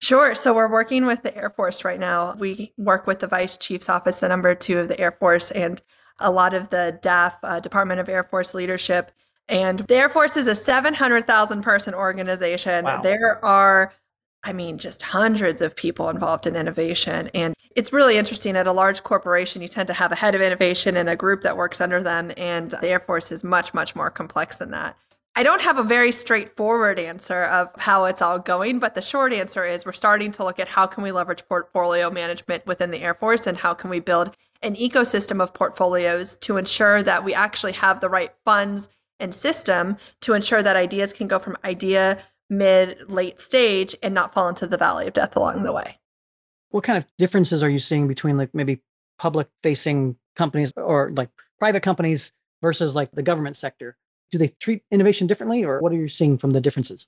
Sure. 0.00 0.34
So 0.34 0.54
we're 0.54 0.70
working 0.70 1.04
with 1.04 1.22
the 1.22 1.36
Air 1.36 1.50
Force 1.50 1.84
right 1.84 1.98
now. 1.98 2.34
We 2.38 2.72
work 2.78 3.06
with 3.06 3.18
the 3.18 3.26
Vice 3.26 3.56
Chief's 3.56 3.88
Office, 3.88 4.20
the 4.20 4.28
number 4.28 4.54
two 4.54 4.78
of 4.78 4.88
the 4.88 4.98
Air 4.98 5.12
Force, 5.12 5.50
and 5.50 5.82
a 6.18 6.30
lot 6.30 6.54
of 6.54 6.70
the 6.70 6.98
DAF, 7.02 7.34
uh, 7.42 7.60
Department 7.60 8.00
of 8.00 8.08
Air 8.08 8.24
Force 8.24 8.54
leadership. 8.54 9.12
And 9.48 9.80
the 9.80 9.96
Air 9.96 10.08
Force 10.08 10.36
is 10.36 10.46
a 10.46 10.54
700,000 10.54 11.62
person 11.62 11.94
organization. 11.94 12.84
Wow. 12.84 13.00
There 13.00 13.42
are, 13.44 13.92
I 14.44 14.52
mean, 14.52 14.78
just 14.78 15.02
hundreds 15.02 15.62
of 15.62 15.74
people 15.74 16.10
involved 16.10 16.46
in 16.46 16.54
innovation. 16.54 17.30
And 17.34 17.54
it's 17.74 17.92
really 17.92 18.18
interesting. 18.18 18.56
At 18.56 18.66
a 18.66 18.72
large 18.72 19.02
corporation, 19.04 19.62
you 19.62 19.68
tend 19.68 19.86
to 19.86 19.94
have 19.94 20.12
a 20.12 20.16
head 20.16 20.34
of 20.34 20.40
innovation 20.40 20.96
and 20.96 21.08
a 21.08 21.16
group 21.16 21.42
that 21.42 21.56
works 21.56 21.80
under 21.80 22.02
them. 22.02 22.32
And 22.36 22.70
the 22.70 22.88
Air 22.88 23.00
Force 23.00 23.32
is 23.32 23.42
much, 23.42 23.72
much 23.72 23.96
more 23.96 24.10
complex 24.10 24.56
than 24.56 24.70
that. 24.72 24.96
I 25.36 25.44
don't 25.44 25.62
have 25.62 25.78
a 25.78 25.84
very 25.84 26.10
straightforward 26.10 26.98
answer 26.98 27.44
of 27.44 27.70
how 27.78 28.06
it's 28.06 28.20
all 28.20 28.40
going, 28.40 28.80
but 28.80 28.96
the 28.96 29.02
short 29.02 29.32
answer 29.32 29.64
is 29.64 29.86
we're 29.86 29.92
starting 29.92 30.32
to 30.32 30.42
look 30.42 30.58
at 30.58 30.66
how 30.66 30.84
can 30.86 31.04
we 31.04 31.12
leverage 31.12 31.46
portfolio 31.46 32.10
management 32.10 32.66
within 32.66 32.90
the 32.90 33.00
Air 33.00 33.14
Force 33.14 33.46
and 33.46 33.56
how 33.56 33.72
can 33.72 33.88
we 33.88 34.00
build 34.00 34.34
an 34.62 34.74
ecosystem 34.74 35.40
of 35.40 35.54
portfolios 35.54 36.36
to 36.38 36.56
ensure 36.56 37.04
that 37.04 37.22
we 37.22 37.34
actually 37.34 37.70
have 37.70 38.00
the 38.00 38.08
right 38.08 38.32
funds 38.44 38.88
and 39.20 39.34
system 39.34 39.96
to 40.20 40.34
ensure 40.34 40.62
that 40.62 40.76
ideas 40.76 41.12
can 41.12 41.26
go 41.28 41.38
from 41.38 41.56
idea 41.64 42.18
mid 42.50 43.10
late 43.10 43.40
stage 43.40 43.94
and 44.02 44.14
not 44.14 44.32
fall 44.32 44.48
into 44.48 44.66
the 44.66 44.78
valley 44.78 45.06
of 45.06 45.12
death 45.12 45.36
along 45.36 45.62
the 45.62 45.72
way. 45.72 45.98
What 46.70 46.84
kind 46.84 46.98
of 46.98 47.04
differences 47.18 47.62
are 47.62 47.70
you 47.70 47.78
seeing 47.78 48.08
between 48.08 48.36
like 48.36 48.54
maybe 48.54 48.82
public 49.18 49.48
facing 49.62 50.16
companies 50.36 50.72
or 50.76 51.12
like 51.16 51.30
private 51.58 51.82
companies 51.82 52.32
versus 52.62 52.94
like 52.94 53.10
the 53.12 53.22
government 53.22 53.56
sector? 53.56 53.96
do 54.30 54.38
they 54.38 54.48
treat 54.48 54.82
innovation 54.90 55.26
differently 55.26 55.64
or 55.64 55.80
what 55.80 55.92
are 55.92 55.96
you 55.96 56.08
seeing 56.08 56.38
from 56.38 56.50
the 56.50 56.60
differences? 56.60 57.06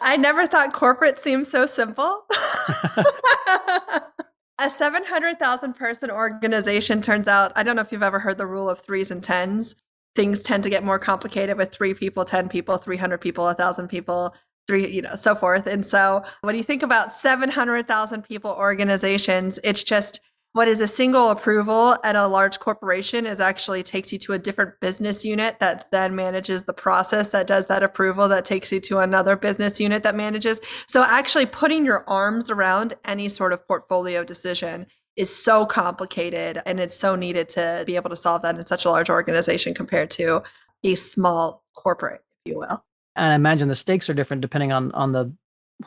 I 0.00 0.16
never 0.16 0.46
thought 0.46 0.72
corporate 0.72 1.18
seemed 1.18 1.46
so 1.46 1.66
simple. 1.66 2.24
a 4.58 4.68
700,000 4.68 5.74
person 5.74 6.10
organization 6.10 7.00
turns 7.00 7.28
out, 7.28 7.52
I 7.54 7.62
don't 7.62 7.76
know 7.76 7.82
if 7.82 7.92
you've 7.92 8.02
ever 8.02 8.18
heard 8.18 8.38
the 8.38 8.46
rule 8.46 8.68
of 8.68 8.80
threes 8.80 9.10
and 9.10 9.22
tens. 9.22 9.76
Things 10.16 10.42
tend 10.42 10.64
to 10.64 10.70
get 10.70 10.82
more 10.82 10.98
complicated 10.98 11.56
with 11.56 11.72
three 11.72 11.94
people, 11.94 12.24
10 12.24 12.48
people, 12.48 12.78
300 12.78 13.20
people, 13.20 13.44
1,000 13.44 13.86
people, 13.88 14.34
three, 14.66 14.88
you 14.88 15.02
know, 15.02 15.14
so 15.14 15.34
forth. 15.34 15.66
And 15.66 15.86
so 15.86 16.24
when 16.40 16.56
you 16.56 16.62
think 16.62 16.82
about 16.82 17.12
700,000 17.12 18.22
people 18.22 18.50
organizations, 18.50 19.60
it's 19.62 19.84
just 19.84 20.20
what 20.56 20.68
is 20.68 20.80
a 20.80 20.88
single 20.88 21.28
approval 21.28 21.98
at 22.02 22.16
a 22.16 22.26
large 22.26 22.60
corporation 22.60 23.26
is 23.26 23.42
actually 23.42 23.82
takes 23.82 24.10
you 24.10 24.18
to 24.20 24.32
a 24.32 24.38
different 24.38 24.72
business 24.80 25.22
unit 25.22 25.60
that 25.60 25.86
then 25.92 26.16
manages 26.16 26.64
the 26.64 26.72
process 26.72 27.28
that 27.28 27.46
does 27.46 27.66
that 27.66 27.82
approval 27.82 28.26
that 28.28 28.46
takes 28.46 28.72
you 28.72 28.80
to 28.80 29.00
another 29.00 29.36
business 29.36 29.78
unit 29.78 30.02
that 30.02 30.14
manages 30.14 30.58
so 30.88 31.02
actually 31.02 31.44
putting 31.44 31.84
your 31.84 32.08
arms 32.08 32.48
around 32.48 32.94
any 33.04 33.28
sort 33.28 33.52
of 33.52 33.68
portfolio 33.68 34.24
decision 34.24 34.86
is 35.16 35.34
so 35.34 35.64
complicated 35.64 36.60
and 36.66 36.78
it's 36.78 36.94
so 36.96 37.16
needed 37.16 37.48
to 37.48 37.84
be 37.86 37.96
able 37.96 38.10
to 38.10 38.16
solve 38.16 38.42
that 38.42 38.54
in 38.54 38.66
such 38.66 38.84
a 38.84 38.90
large 38.90 39.08
organization 39.08 39.74
compared 39.74 40.10
to 40.10 40.42
a 40.84 40.94
small 40.94 41.64
corporate, 41.74 42.22
if 42.44 42.52
you 42.52 42.58
will. 42.58 42.84
And 43.16 43.32
I 43.32 43.34
imagine 43.34 43.68
the 43.68 43.76
stakes 43.76 44.10
are 44.10 44.14
different 44.14 44.42
depending 44.42 44.72
on 44.72 44.92
on 44.92 45.12
the 45.12 45.32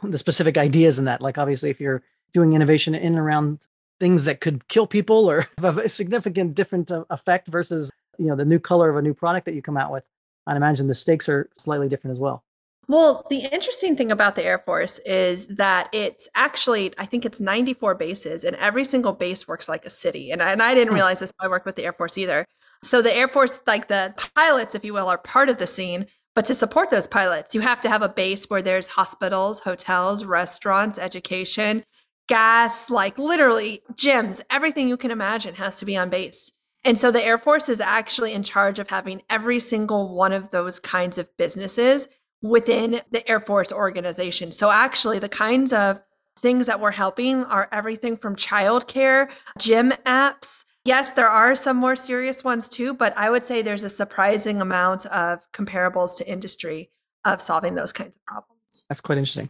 the 0.03 0.17
specific 0.17 0.57
ideas 0.57 0.99
in 0.99 1.05
that. 1.05 1.21
Like 1.21 1.37
obviously 1.37 1.69
if 1.69 1.79
you're 1.79 2.03
doing 2.33 2.53
innovation 2.53 2.95
in 2.95 3.13
and 3.13 3.19
around 3.19 3.59
things 3.99 4.25
that 4.25 4.41
could 4.41 4.67
kill 4.67 4.87
people 4.87 5.29
or 5.29 5.45
have 5.61 5.77
a 5.77 5.89
significant 5.89 6.55
different 6.55 6.91
uh, 6.91 7.05
effect 7.09 7.47
versus 7.47 7.91
you 8.17 8.27
know 8.27 8.35
the 8.35 8.45
new 8.45 8.59
color 8.59 8.89
of 8.89 8.97
a 8.97 9.01
new 9.01 9.13
product 9.13 9.45
that 9.45 9.53
you 9.53 9.61
come 9.61 9.77
out 9.77 9.91
with, 9.91 10.03
I'd 10.47 10.57
imagine 10.57 10.87
the 10.87 10.95
stakes 10.95 11.29
are 11.29 11.49
slightly 11.57 11.87
different 11.87 12.13
as 12.13 12.19
well. 12.19 12.43
Well, 12.89 13.23
the 13.29 13.47
interesting 13.51 13.95
thing 13.95 14.11
about 14.11 14.35
the 14.35 14.43
Air 14.43 14.57
Force 14.57 14.97
is 15.05 15.45
that 15.49 15.89
it's 15.93 16.27
actually, 16.33 16.91
I 16.97 17.05
think 17.05 17.23
it's 17.23 17.39
94 17.39 17.93
bases, 17.93 18.43
and 18.43 18.55
every 18.55 18.83
single 18.83 19.13
base 19.13 19.47
works 19.47 19.69
like 19.69 19.85
a 19.85 19.91
city. 19.91 20.31
And 20.31 20.41
I, 20.41 20.51
and 20.53 20.63
I 20.63 20.73
didn't 20.73 20.89
hmm. 20.89 20.95
realize 20.95 21.19
this. 21.19 21.31
I 21.39 21.47
worked 21.47 21.67
with 21.67 21.75
the 21.75 21.85
Air 21.85 21.93
Force 21.93 22.17
either. 22.17 22.47
So 22.81 23.03
the 23.03 23.15
Air 23.15 23.27
Force, 23.27 23.61
like 23.67 23.89
the 23.89 24.15
pilots, 24.35 24.73
if 24.73 24.83
you 24.83 24.93
will, 24.93 25.07
are 25.07 25.19
part 25.19 25.49
of 25.49 25.59
the 25.59 25.67
scene. 25.67 26.07
But 26.33 26.45
to 26.45 26.55
support 26.55 26.89
those 26.89 27.05
pilots, 27.05 27.53
you 27.53 27.61
have 27.61 27.79
to 27.81 27.89
have 27.89 28.01
a 28.01 28.09
base 28.09 28.49
where 28.49 28.63
there's 28.63 28.87
hospitals, 28.87 29.59
hotels, 29.59 30.25
restaurants, 30.25 30.97
education, 30.97 31.83
gas, 32.27 32.89
like 32.89 33.19
literally 33.19 33.83
gyms, 33.93 34.41
everything 34.49 34.87
you 34.87 34.97
can 34.97 35.11
imagine 35.11 35.53
has 35.53 35.75
to 35.75 35.85
be 35.85 35.95
on 35.95 36.09
base. 36.09 36.51
And 36.83 36.97
so 36.97 37.11
the 37.11 37.23
Air 37.23 37.37
Force 37.37 37.69
is 37.69 37.81
actually 37.81 38.33
in 38.33 38.41
charge 38.41 38.79
of 38.79 38.89
having 38.89 39.21
every 39.29 39.59
single 39.59 40.15
one 40.15 40.31
of 40.33 40.49
those 40.49 40.79
kinds 40.79 41.19
of 41.19 41.29
businesses 41.37 42.07
within 42.41 43.01
the 43.11 43.27
Air 43.29 43.39
Force 43.39 43.71
organization. 43.71 44.51
So, 44.51 44.71
actually, 44.71 45.19
the 45.19 45.29
kinds 45.29 45.73
of 45.73 46.01
things 46.37 46.67
that 46.67 46.79
we're 46.79 46.91
helping 46.91 47.43
are 47.45 47.67
everything 47.71 48.15
from 48.17 48.35
childcare, 48.35 49.29
gym 49.57 49.91
apps. 50.05 50.65
Yes, 50.85 51.11
there 51.11 51.27
are 51.27 51.55
some 51.55 51.77
more 51.77 51.95
serious 51.95 52.43
ones 52.43 52.69
too, 52.69 52.93
but 52.93 53.15
I 53.17 53.29
would 53.29 53.43
say 53.43 53.61
there's 53.61 53.83
a 53.83 53.89
surprising 53.89 54.61
amount 54.61 55.05
of 55.07 55.39
comparables 55.51 56.17
to 56.17 56.31
industry 56.31 56.89
of 57.25 57.41
solving 57.41 57.75
those 57.75 57.91
kinds 57.91 58.15
of 58.15 58.23
problems. 58.25 58.85
That's 58.87 59.01
quite 59.01 59.17
interesting. 59.17 59.49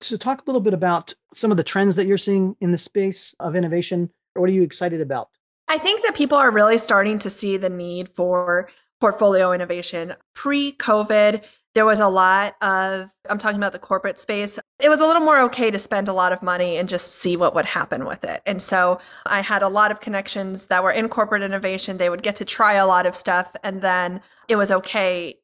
So, 0.00 0.16
talk 0.16 0.42
a 0.42 0.44
little 0.46 0.60
bit 0.60 0.74
about 0.74 1.14
some 1.34 1.50
of 1.50 1.56
the 1.56 1.64
trends 1.64 1.96
that 1.96 2.06
you're 2.06 2.18
seeing 2.18 2.56
in 2.60 2.72
the 2.72 2.78
space 2.78 3.34
of 3.40 3.56
innovation. 3.56 4.10
What 4.34 4.48
are 4.48 4.52
you 4.52 4.62
excited 4.62 5.00
about? 5.00 5.30
I 5.68 5.78
think 5.78 6.02
that 6.02 6.14
people 6.14 6.38
are 6.38 6.50
really 6.50 6.78
starting 6.78 7.18
to 7.20 7.30
see 7.30 7.56
the 7.56 7.68
need 7.68 8.08
for 8.08 8.68
portfolio 9.00 9.52
innovation. 9.52 10.14
Pre 10.34 10.72
COVID, 10.72 11.44
there 11.74 11.86
was 11.86 12.00
a 12.00 12.08
lot 12.08 12.56
of, 12.60 13.10
I'm 13.28 13.38
talking 13.38 13.58
about 13.58 13.72
the 13.72 13.78
corporate 13.78 14.18
space. 14.18 14.58
It 14.80 14.88
was 14.88 15.00
a 15.00 15.06
little 15.06 15.22
more 15.22 15.40
okay 15.42 15.70
to 15.70 15.78
spend 15.78 16.08
a 16.08 16.12
lot 16.12 16.32
of 16.32 16.42
money 16.42 16.76
and 16.76 16.88
just 16.88 17.16
see 17.16 17.36
what 17.36 17.54
would 17.54 17.66
happen 17.66 18.04
with 18.04 18.24
it. 18.24 18.42
And 18.46 18.60
so 18.60 18.98
I 19.26 19.42
had 19.42 19.62
a 19.62 19.68
lot 19.68 19.90
of 19.90 20.00
connections 20.00 20.66
that 20.68 20.82
were 20.82 20.90
in 20.90 21.08
corporate 21.08 21.42
innovation. 21.42 21.98
They 21.98 22.10
would 22.10 22.22
get 22.22 22.36
to 22.36 22.44
try 22.44 22.74
a 22.74 22.86
lot 22.86 23.06
of 23.06 23.14
stuff. 23.14 23.54
And 23.62 23.82
then 23.82 24.20
it 24.48 24.56
was 24.56 24.72
okay 24.72 25.36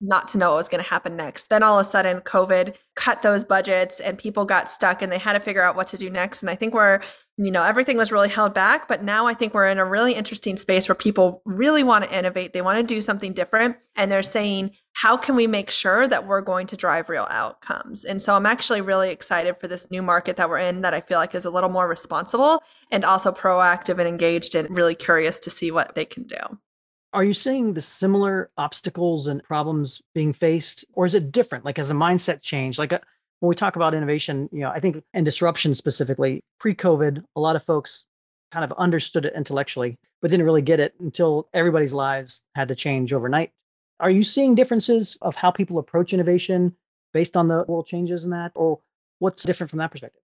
not 0.00 0.28
to 0.28 0.38
know 0.38 0.50
what 0.50 0.58
was 0.58 0.68
going 0.68 0.82
to 0.82 0.88
happen 0.88 1.16
next. 1.16 1.48
Then 1.48 1.62
all 1.62 1.78
of 1.78 1.86
a 1.86 1.88
sudden, 1.88 2.20
COVID 2.20 2.76
cut 2.94 3.22
those 3.22 3.42
budgets 3.42 4.00
and 4.00 4.18
people 4.18 4.44
got 4.44 4.70
stuck 4.70 5.02
and 5.02 5.10
they 5.10 5.18
had 5.18 5.32
to 5.32 5.40
figure 5.40 5.62
out 5.62 5.76
what 5.76 5.86
to 5.88 5.96
do 5.96 6.10
next. 6.10 6.42
And 6.42 6.50
I 6.50 6.54
think 6.54 6.74
we're, 6.74 7.00
you 7.36 7.50
know, 7.50 7.64
everything 7.64 7.96
was 7.96 8.12
really 8.12 8.28
held 8.28 8.54
back. 8.54 8.86
But 8.86 9.02
now 9.02 9.26
I 9.26 9.34
think 9.34 9.54
we're 9.54 9.68
in 9.68 9.78
a 9.78 9.84
really 9.84 10.14
interesting 10.14 10.56
space 10.56 10.88
where 10.88 10.94
people 10.94 11.42
really 11.44 11.82
want 11.82 12.04
to 12.04 12.16
innovate. 12.16 12.52
They 12.52 12.62
want 12.62 12.78
to 12.78 12.94
do 12.94 13.02
something 13.02 13.32
different. 13.32 13.76
And 13.96 14.10
they're 14.10 14.22
saying, 14.22 14.70
how 14.92 15.16
can 15.16 15.34
we 15.34 15.46
make 15.46 15.70
sure 15.70 16.06
that 16.06 16.26
we're 16.26 16.40
going 16.40 16.68
to 16.68 16.76
drive 16.76 17.08
real 17.08 17.26
outcomes? 17.30 18.04
And 18.04 18.22
so 18.22 18.36
I'm 18.36 18.46
actually 18.46 18.80
really 18.80 19.10
excited 19.10 19.56
for 19.56 19.66
this 19.66 19.90
new 19.90 20.02
market 20.02 20.36
that 20.36 20.48
we're 20.48 20.58
in 20.58 20.82
that 20.82 20.94
I 20.94 21.00
feel 21.00 21.18
like 21.18 21.34
is 21.34 21.44
a 21.44 21.50
little 21.50 21.70
more 21.70 21.88
responsible 21.88 22.62
and 22.92 23.04
also 23.04 23.32
proactive 23.32 23.98
and 23.98 24.08
engaged 24.08 24.54
and 24.54 24.74
really 24.76 24.94
curious 24.94 25.40
to 25.40 25.50
see 25.50 25.72
what 25.72 25.96
they 25.96 26.04
can 26.04 26.24
do. 26.24 26.36
Are 27.12 27.24
you 27.24 27.34
seeing 27.34 27.74
the 27.74 27.80
similar 27.80 28.50
obstacles 28.56 29.28
and 29.28 29.42
problems 29.42 30.02
being 30.14 30.32
faced, 30.32 30.84
or 30.94 31.06
is 31.06 31.14
it 31.14 31.30
different? 31.30 31.64
Like, 31.64 31.76
has 31.76 31.86
the 31.86 31.94
mindset 31.94 32.40
changed? 32.42 32.76
like 32.76 32.90
a, 32.90 32.96
uh, 32.96 33.04
when 33.44 33.50
we 33.50 33.54
talk 33.54 33.76
about 33.76 33.92
innovation, 33.92 34.48
you 34.52 34.60
know, 34.60 34.70
I 34.70 34.80
think 34.80 35.04
and 35.12 35.22
disruption 35.22 35.74
specifically, 35.74 36.40
pre-COVID, 36.60 37.22
a 37.36 37.40
lot 37.40 37.56
of 37.56 37.62
folks 37.62 38.06
kind 38.50 38.64
of 38.64 38.72
understood 38.78 39.26
it 39.26 39.34
intellectually, 39.36 39.98
but 40.22 40.30
didn't 40.30 40.46
really 40.46 40.62
get 40.62 40.80
it 40.80 40.94
until 40.98 41.50
everybody's 41.52 41.92
lives 41.92 42.42
had 42.54 42.68
to 42.68 42.74
change 42.74 43.12
overnight. 43.12 43.50
Are 44.00 44.08
you 44.08 44.24
seeing 44.24 44.54
differences 44.54 45.18
of 45.20 45.36
how 45.36 45.50
people 45.50 45.78
approach 45.78 46.14
innovation 46.14 46.74
based 47.12 47.36
on 47.36 47.48
the 47.48 47.66
world 47.68 47.86
changes 47.86 48.24
in 48.24 48.30
that, 48.30 48.52
or 48.54 48.80
what's 49.18 49.42
different 49.42 49.68
from 49.68 49.78
that 49.80 49.90
perspective? 49.90 50.22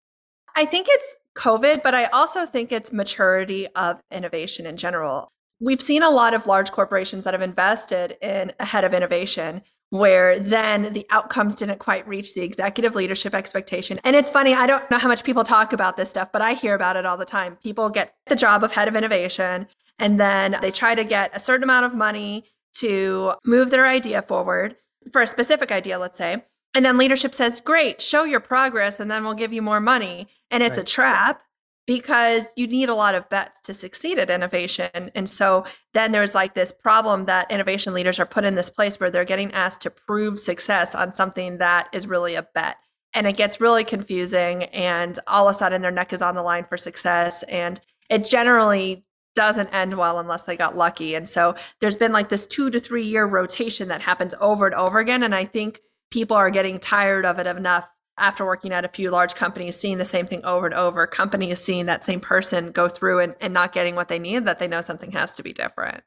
I 0.57 0.65
think 0.65 0.87
it's 0.89 1.17
COVID, 1.37 1.83
but 1.83 1.95
I 1.95 2.07
also 2.07 2.47
think 2.47 2.73
it's 2.73 2.91
maturity 2.91 3.69
of 3.77 4.01
innovation 4.11 4.65
in 4.65 4.79
general 4.79 5.29
we've 5.61 5.83
seen 5.83 6.03
a 6.03 6.11
lot 6.11 6.35
of 6.35 6.47
large 6.47 6.73
corporations 6.73 7.25
that 7.25 7.35
have 7.35 7.43
invested 7.43 8.17
in 8.23 8.53
ahead 8.59 8.85
of 8.85 8.95
innovation 8.95 9.63
where 9.91 10.39
then 10.39 10.93
the 10.93 11.07
outcomes 11.11 11.55
didn't 11.57 11.79
quite 11.79 12.07
reach 12.07 12.35
the 12.35 12.43
executive 12.43 12.95
leadership 12.95 13.35
expectation. 13.35 13.99
And 14.05 14.17
it's 14.17 14.31
funny, 14.31 14.55
I 14.55 14.67
don't 14.67 14.89
know 14.91 14.99
how 14.99 15.09
much 15.09 15.25
people 15.25 15.45
talk 15.45 15.73
about 15.73 15.97
this 15.97 16.09
stuff, 16.09 16.31
but 16.33 16.43
I 16.43 16.55
hear 16.55 16.75
about 16.75 16.97
it 16.97 17.05
all 17.05 17.17
the 17.17 17.25
time. 17.25 17.57
People 17.63 17.91
get 17.91 18.15
the 18.27 18.37
job 18.37 18.63
of 18.63 18.73
head 18.73 18.89
of 18.89 18.97
innovation 18.97 19.67
and 19.99 20.19
then 20.19 20.57
they 20.63 20.71
try 20.71 20.95
to 20.95 21.05
get 21.05 21.31
a 21.35 21.41
certain 21.41 21.65
amount 21.65 21.87
of 21.87 21.95
money 21.95 22.45
to 22.73 23.33
move 23.45 23.71
their 23.71 23.87
idea 23.87 24.23
forward 24.23 24.77
for 25.13 25.23
a 25.23 25.27
specific 25.27 25.73
idea, 25.73 25.99
let's 25.99 26.19
say. 26.19 26.43
And 26.75 26.85
then 26.85 26.97
leadership 26.97 27.35
says, 27.35 27.61
Great, 27.61 28.01
show 28.01 28.25
your 28.25 28.41
progress, 28.41 29.01
and 29.01 29.11
then 29.11 29.25
we'll 29.25 29.35
give 29.35 29.53
you 29.53 29.61
more 29.61 29.81
money. 29.81 30.29
And 30.51 30.63
it's 30.63 30.79
right. 30.79 30.89
a 30.89 30.93
trap 30.93 31.43
because 31.91 32.53
you 32.55 32.69
need 32.69 32.89
a 32.89 32.95
lot 32.95 33.17
of 33.17 33.29
bets 33.31 33.61
to 33.63 33.75
succeed 33.75 34.17
at 34.17 34.31
innovation. 34.31 35.11
And 35.17 35.29
so 35.29 35.65
then 35.93 36.13
there's 36.13 36.37
like 36.37 36.55
this 36.55 36.71
problem 36.71 37.25
that 37.25 37.51
innovation 37.51 37.93
leaders 37.93 38.21
are 38.21 38.27
put 38.27 38.45
in 38.45 38.55
this 38.55 38.71
place 38.71 39.01
where 39.01 39.11
they're 39.11 39.25
getting 39.25 39.53
asked 39.53 39.81
to 39.81 39.91
prove 39.91 40.39
success 40.39 40.95
on 40.95 41.13
something 41.13 41.59
that 41.59 41.89
is 41.93 42.07
really 42.07 42.37
a 42.37 42.47
bet. 42.55 42.77
And 43.13 43.27
it 43.27 43.37
gets 43.37 43.61
really 43.61 43.83
confusing. 43.83 44.63
And 44.67 45.19
all 45.27 45.49
of 45.49 45.57
a 45.57 45.59
sudden, 45.59 45.83
their 45.83 45.91
neck 45.91 46.13
is 46.13 46.23
on 46.23 46.37
the 46.37 46.45
line 46.45 46.63
for 46.63 46.77
success. 46.77 47.43
And 47.43 47.81
it 48.09 48.25
generally 48.25 49.05
doesn't 49.35 49.75
end 49.75 49.95
well 49.95 50.21
unless 50.21 50.45
they 50.45 50.57
got 50.57 50.77
lucky. 50.77 51.17
And 51.17 51.27
so 51.27 51.57
there's 51.81 51.97
been 51.97 52.13
like 52.13 52.29
this 52.29 52.47
two 52.47 52.71
to 52.71 52.79
three 52.79 53.05
year 53.05 53.27
rotation 53.27 53.89
that 53.89 54.01
happens 54.01 54.33
over 54.41 54.65
and 54.67 54.77
over 54.77 55.01
again. 55.01 55.25
And 55.25 55.35
I 55.35 55.45
think 55.45 55.81
people 56.13 56.37
are 56.37 56.51
getting 56.51 56.79
tired 56.79 57.27
of 57.27 57.41
it 57.41 57.49
enough 57.49 57.89
after 58.21 58.45
working 58.45 58.73
at 58.73 58.85
a 58.85 58.89
few 58.89 59.11
large 59.11 59.35
companies, 59.35 59.77
seeing 59.77 59.99
the 59.99 60.05
same 60.05 60.27
thing 60.27 60.45
over 60.45 60.67
and 60.67 60.75
over, 60.75 61.07
companies 61.07 61.61
seeing 61.61 61.87
that 61.87 62.05
same 62.05 62.21
person 62.21 62.71
go 62.71 62.89
through 62.89 63.21
and, 63.21 63.35
and 63.41 63.53
not 63.53 63.73
getting 63.73 63.95
what 63.95 64.09
they 64.09 64.19
need, 64.19 64.45
that 64.45 64.59
they 64.59 64.69
know 64.69 64.81
something 64.81 65.11
has 65.13 65.33
to 65.33 65.43
be 65.43 65.53
different. 65.53 66.05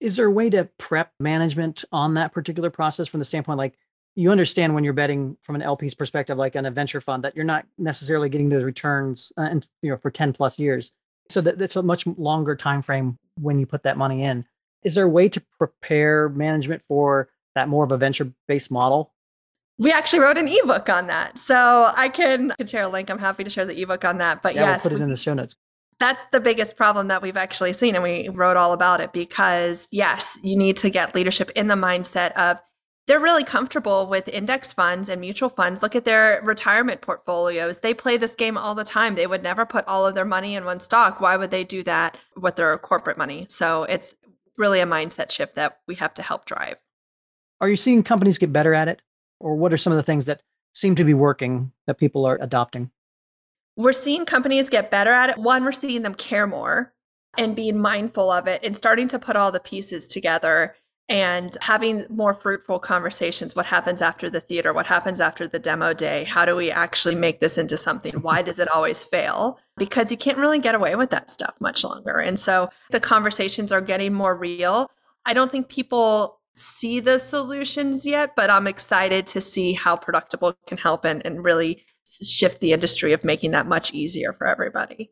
Is 0.00 0.16
there 0.16 0.26
a 0.26 0.30
way 0.30 0.50
to 0.50 0.68
prep 0.78 1.12
management 1.20 1.84
on 1.92 2.14
that 2.14 2.32
particular 2.32 2.70
process 2.70 3.06
from 3.06 3.20
the 3.20 3.24
standpoint 3.24 3.58
like 3.58 3.78
you 4.14 4.30
understand 4.30 4.74
when 4.74 4.84
you're 4.84 4.92
betting 4.92 5.36
from 5.42 5.54
an 5.54 5.62
LP's 5.62 5.94
perspective, 5.94 6.36
like 6.36 6.54
in 6.54 6.66
a 6.66 6.70
venture 6.70 7.00
fund, 7.00 7.24
that 7.24 7.34
you're 7.34 7.44
not 7.44 7.66
necessarily 7.78 8.28
getting 8.28 8.48
those 8.48 8.64
returns 8.64 9.32
uh, 9.38 9.42
and 9.42 9.66
you 9.80 9.90
know 9.90 9.96
for 9.96 10.10
10 10.10 10.32
plus 10.32 10.58
years. 10.58 10.92
So 11.30 11.40
that, 11.40 11.58
that's 11.58 11.76
a 11.76 11.82
much 11.82 12.06
longer 12.06 12.56
time 12.56 12.82
frame 12.82 13.18
when 13.40 13.58
you 13.58 13.66
put 13.66 13.84
that 13.84 13.96
money 13.96 14.22
in. 14.22 14.44
Is 14.82 14.96
there 14.96 15.04
a 15.04 15.08
way 15.08 15.28
to 15.28 15.42
prepare 15.58 16.28
management 16.28 16.82
for 16.88 17.28
that 17.54 17.68
more 17.68 17.84
of 17.84 17.92
a 17.92 17.96
venture 17.96 18.32
based 18.48 18.70
model 18.70 19.12
we 19.78 19.92
actually 19.92 20.20
wrote 20.20 20.38
an 20.38 20.48
ebook 20.48 20.88
on 20.88 21.06
that. 21.08 21.38
So 21.38 21.90
I 21.96 22.08
can, 22.08 22.52
can 22.58 22.66
share 22.66 22.84
a 22.84 22.88
link. 22.88 23.10
I'm 23.10 23.18
happy 23.18 23.44
to 23.44 23.50
share 23.50 23.66
the 23.66 23.80
ebook 23.80 24.04
on 24.04 24.18
that. 24.18 24.42
But 24.42 24.54
yeah, 24.54 24.62
yes, 24.62 24.84
we'll 24.84 24.92
put 24.92 25.00
it 25.00 25.04
in 25.04 25.10
the 25.10 25.16
show 25.16 25.34
notes. 25.34 25.56
That's 25.98 26.22
the 26.32 26.40
biggest 26.40 26.76
problem 26.76 27.08
that 27.08 27.22
we've 27.22 27.36
actually 27.36 27.72
seen. 27.72 27.94
And 27.94 28.02
we 28.02 28.28
wrote 28.28 28.56
all 28.56 28.72
about 28.72 29.00
it 29.00 29.12
because, 29.12 29.88
yes, 29.92 30.38
you 30.42 30.56
need 30.56 30.76
to 30.78 30.90
get 30.90 31.14
leadership 31.14 31.50
in 31.50 31.68
the 31.68 31.74
mindset 31.74 32.32
of 32.32 32.58
they're 33.06 33.20
really 33.20 33.44
comfortable 33.44 34.06
with 34.06 34.28
index 34.28 34.72
funds 34.72 35.08
and 35.08 35.20
mutual 35.20 35.48
funds. 35.48 35.82
Look 35.82 35.96
at 35.96 36.04
their 36.04 36.40
retirement 36.44 37.00
portfolios. 37.00 37.80
They 37.80 37.94
play 37.94 38.16
this 38.16 38.36
game 38.36 38.56
all 38.56 38.74
the 38.74 38.84
time. 38.84 39.16
They 39.16 39.26
would 39.26 39.42
never 39.42 39.66
put 39.66 39.86
all 39.88 40.06
of 40.06 40.14
their 40.14 40.24
money 40.24 40.54
in 40.54 40.64
one 40.64 40.80
stock. 40.80 41.20
Why 41.20 41.36
would 41.36 41.50
they 41.50 41.64
do 41.64 41.82
that 41.82 42.16
with 42.36 42.56
their 42.56 42.76
corporate 42.78 43.18
money? 43.18 43.46
So 43.48 43.84
it's 43.84 44.14
really 44.56 44.80
a 44.80 44.86
mindset 44.86 45.30
shift 45.30 45.56
that 45.56 45.78
we 45.88 45.96
have 45.96 46.14
to 46.14 46.22
help 46.22 46.46
drive. 46.46 46.76
Are 47.60 47.68
you 47.68 47.76
seeing 47.76 48.02
companies 48.02 48.38
get 48.38 48.52
better 48.52 48.74
at 48.74 48.88
it? 48.88 49.02
Or 49.42 49.56
what 49.56 49.72
are 49.72 49.78
some 49.78 49.92
of 49.92 49.96
the 49.96 50.02
things 50.02 50.24
that 50.26 50.42
seem 50.72 50.94
to 50.94 51.04
be 51.04 51.14
working 51.14 51.72
that 51.86 51.98
people 51.98 52.24
are 52.24 52.38
adopting? 52.40 52.90
We're 53.76 53.92
seeing 53.92 54.24
companies 54.24 54.68
get 54.68 54.90
better 54.90 55.12
at 55.12 55.30
it. 55.30 55.38
One, 55.38 55.64
we're 55.64 55.72
seeing 55.72 56.02
them 56.02 56.14
care 56.14 56.46
more 56.46 56.92
and 57.38 57.56
being 57.56 57.78
mindful 57.78 58.30
of 58.30 58.46
it 58.46 58.62
and 58.62 58.76
starting 58.76 59.08
to 59.08 59.18
put 59.18 59.36
all 59.36 59.50
the 59.50 59.60
pieces 59.60 60.06
together 60.06 60.74
and 61.08 61.56
having 61.60 62.06
more 62.08 62.32
fruitful 62.32 62.78
conversations. 62.78 63.56
What 63.56 63.66
happens 63.66 64.00
after 64.00 64.30
the 64.30 64.40
theater? 64.40 64.72
What 64.72 64.86
happens 64.86 65.20
after 65.20 65.48
the 65.48 65.58
demo 65.58 65.92
day? 65.92 66.24
How 66.24 66.44
do 66.44 66.54
we 66.54 66.70
actually 66.70 67.14
make 67.14 67.40
this 67.40 67.58
into 67.58 67.76
something? 67.76 68.14
Why 68.22 68.42
does 68.42 68.58
it 68.58 68.70
always 68.70 69.02
fail? 69.02 69.58
Because 69.76 70.10
you 70.10 70.16
can't 70.16 70.38
really 70.38 70.58
get 70.58 70.74
away 70.74 70.94
with 70.94 71.10
that 71.10 71.30
stuff 71.30 71.56
much 71.60 71.82
longer. 71.82 72.18
And 72.18 72.38
so 72.38 72.68
the 72.90 73.00
conversations 73.00 73.72
are 73.72 73.80
getting 73.80 74.14
more 74.14 74.36
real. 74.36 74.90
I 75.24 75.34
don't 75.34 75.50
think 75.50 75.68
people 75.68 76.40
see 76.54 77.00
the 77.00 77.18
solutions 77.18 78.06
yet, 78.06 78.36
but 78.36 78.50
I'm 78.50 78.66
excited 78.66 79.26
to 79.28 79.40
see 79.40 79.72
how 79.72 79.96
Productable 79.96 80.54
can 80.66 80.78
help 80.78 81.04
and, 81.04 81.24
and 81.24 81.44
really 81.44 81.84
shift 82.04 82.60
the 82.60 82.72
industry 82.72 83.12
of 83.12 83.24
making 83.24 83.52
that 83.52 83.66
much 83.66 83.92
easier 83.94 84.32
for 84.32 84.46
everybody. 84.46 85.10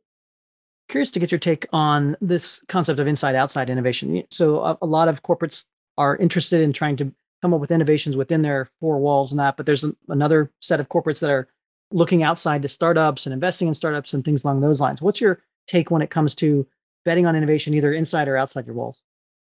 curious 0.88 1.11
to 1.12 1.20
get 1.20 1.30
your 1.30 1.38
take 1.38 1.66
on 1.73 2.16
this 2.20 2.62
concept 2.68 3.00
of 3.00 3.06
inside 3.06 3.35
outside 3.35 3.70
innovation. 3.70 4.25
So, 4.30 4.61
a, 4.61 4.78
a 4.82 4.87
lot 4.87 5.09
of 5.09 5.23
corporates 5.23 5.64
are 5.97 6.16
interested 6.16 6.61
in 6.61 6.73
trying 6.73 6.97
to 6.97 7.12
come 7.42 7.54
up 7.54 7.61
with 7.61 7.70
innovations 7.70 8.16
within 8.16 8.42
their 8.42 8.68
four 8.80 8.99
walls 8.99 9.32
and 9.32 9.38
that, 9.40 9.56
but 9.56 9.66
there's 9.66 9.85
another 10.09 10.50
set 10.61 10.80
of 10.80 10.88
corporates 10.88 11.20
that 11.20 11.30
are 11.30 11.49
looking 11.90 12.23
outside 12.23 12.62
to 12.62 12.68
startups 12.68 13.26
and 13.26 13.32
investing 13.32 13.68
in 13.68 13.75
startups 13.75 14.12
and 14.12 14.25
things 14.25 14.44
along 14.44 14.61
those 14.61 14.80
lines. 14.80 15.00
What's 15.00 15.20
your 15.20 15.42
take 15.66 15.90
when 15.90 16.02
it 16.02 16.11
comes 16.11 16.35
to 16.37 16.66
betting 17.04 17.26
on 17.26 17.35
innovation 17.35 17.75
either 17.75 17.92
inside 17.92 18.28
or 18.28 18.37
outside 18.37 18.66
your 18.66 18.75
walls? 18.75 19.02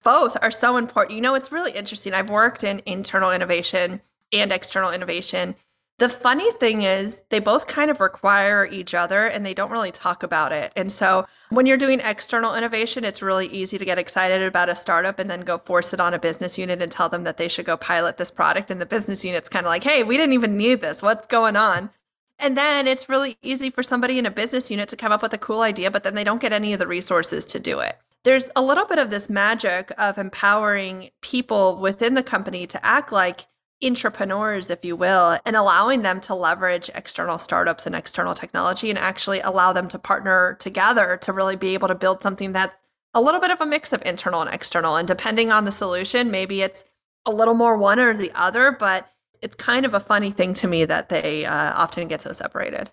Both 0.03 0.37
are 0.41 0.51
so 0.51 0.77
important. 0.77 1.15
You 1.15 1.21
know, 1.21 1.35
it's 1.35 1.51
really 1.51 1.71
interesting. 1.71 2.13
I've 2.13 2.29
worked 2.29 2.63
in 2.63 2.81
internal 2.85 3.31
innovation 3.31 4.01
and 4.31 4.51
external 4.51 4.91
innovation. 4.91 5.55
The 5.99 6.09
funny 6.09 6.51
thing 6.53 6.81
is, 6.81 7.23
they 7.29 7.39
both 7.39 7.67
kind 7.67 7.91
of 7.91 8.01
require 8.01 8.65
each 8.65 8.93
other 8.93 9.27
and 9.27 9.45
they 9.45 9.53
don't 9.53 9.71
really 9.71 9.91
talk 9.91 10.23
about 10.23 10.51
it. 10.51 10.73
And 10.75 10.91
so, 10.91 11.25
when 11.49 11.67
you're 11.67 11.77
doing 11.77 11.99
external 11.99 12.55
innovation, 12.55 13.05
it's 13.05 13.21
really 13.21 13.45
easy 13.47 13.77
to 13.77 13.85
get 13.85 13.99
excited 13.99 14.41
about 14.41 14.69
a 14.69 14.75
startup 14.75 15.19
and 15.19 15.29
then 15.29 15.41
go 15.41 15.59
force 15.59 15.93
it 15.93 15.99
on 15.99 16.15
a 16.15 16.19
business 16.19 16.57
unit 16.57 16.81
and 16.81 16.91
tell 16.91 17.09
them 17.09 17.23
that 17.25 17.37
they 17.37 17.47
should 17.47 17.65
go 17.65 17.77
pilot 17.77 18.17
this 18.17 18.31
product. 18.31 18.71
And 18.71 18.81
the 18.81 18.87
business 18.87 19.23
unit's 19.23 19.49
kind 19.49 19.65
of 19.65 19.69
like, 19.69 19.83
hey, 19.83 20.01
we 20.01 20.17
didn't 20.17 20.33
even 20.33 20.57
need 20.57 20.81
this. 20.81 21.03
What's 21.03 21.27
going 21.27 21.55
on? 21.55 21.91
And 22.39 22.57
then 22.57 22.87
it's 22.87 23.07
really 23.07 23.37
easy 23.43 23.69
for 23.69 23.83
somebody 23.83 24.17
in 24.17 24.25
a 24.25 24.31
business 24.31 24.71
unit 24.71 24.89
to 24.89 24.97
come 24.97 25.11
up 25.11 25.21
with 25.21 25.33
a 25.33 25.37
cool 25.37 25.61
idea, 25.61 25.91
but 25.91 26.03
then 26.03 26.15
they 26.15 26.23
don't 26.23 26.41
get 26.41 26.51
any 26.51 26.73
of 26.73 26.79
the 26.79 26.87
resources 26.87 27.45
to 27.45 27.59
do 27.59 27.79
it. 27.79 27.97
There's 28.23 28.49
a 28.55 28.61
little 28.61 28.85
bit 28.85 28.99
of 28.99 29.09
this 29.09 29.29
magic 29.29 29.91
of 29.97 30.17
empowering 30.17 31.09
people 31.21 31.79
within 31.81 32.13
the 32.13 32.23
company 32.23 32.65
to 32.67 32.85
act 32.85 33.11
like 33.11 33.47
entrepreneurs, 33.83 34.69
if 34.69 34.85
you 34.85 34.95
will, 34.95 35.37
and 35.45 35.57
allowing 35.57 36.03
them 36.03 36.21
to 36.21 36.33
leverage 36.33 36.89
external 36.95 37.37
startups 37.37 37.85
and 37.85 37.93
external 37.93 38.33
technology 38.33 38.89
and 38.89 38.97
actually 38.97 39.41
allow 39.41 39.73
them 39.73 39.89
to 39.89 39.99
partner 39.99 40.55
together 40.59 41.17
to 41.21 41.33
really 41.33 41.57
be 41.57 41.73
able 41.73 41.89
to 41.89 41.95
build 41.95 42.23
something 42.23 42.53
that's 42.53 42.79
a 43.13 43.21
little 43.21 43.41
bit 43.41 43.51
of 43.51 43.59
a 43.59 43.65
mix 43.65 43.91
of 43.91 44.01
internal 44.05 44.41
and 44.41 44.53
external. 44.53 44.95
And 44.95 45.07
depending 45.07 45.51
on 45.51 45.65
the 45.65 45.71
solution, 45.71 46.31
maybe 46.31 46.61
it's 46.61 46.85
a 47.25 47.31
little 47.31 47.53
more 47.53 47.77
one 47.77 47.99
or 47.99 48.15
the 48.15 48.31
other, 48.35 48.71
but 48.71 49.09
it's 49.41 49.55
kind 49.55 49.85
of 49.85 49.93
a 49.93 49.99
funny 49.99 50.31
thing 50.31 50.53
to 50.55 50.67
me 50.67 50.85
that 50.85 51.09
they 51.09 51.45
uh, 51.45 51.73
often 51.73 52.07
get 52.07 52.21
so 52.21 52.31
separated. 52.31 52.89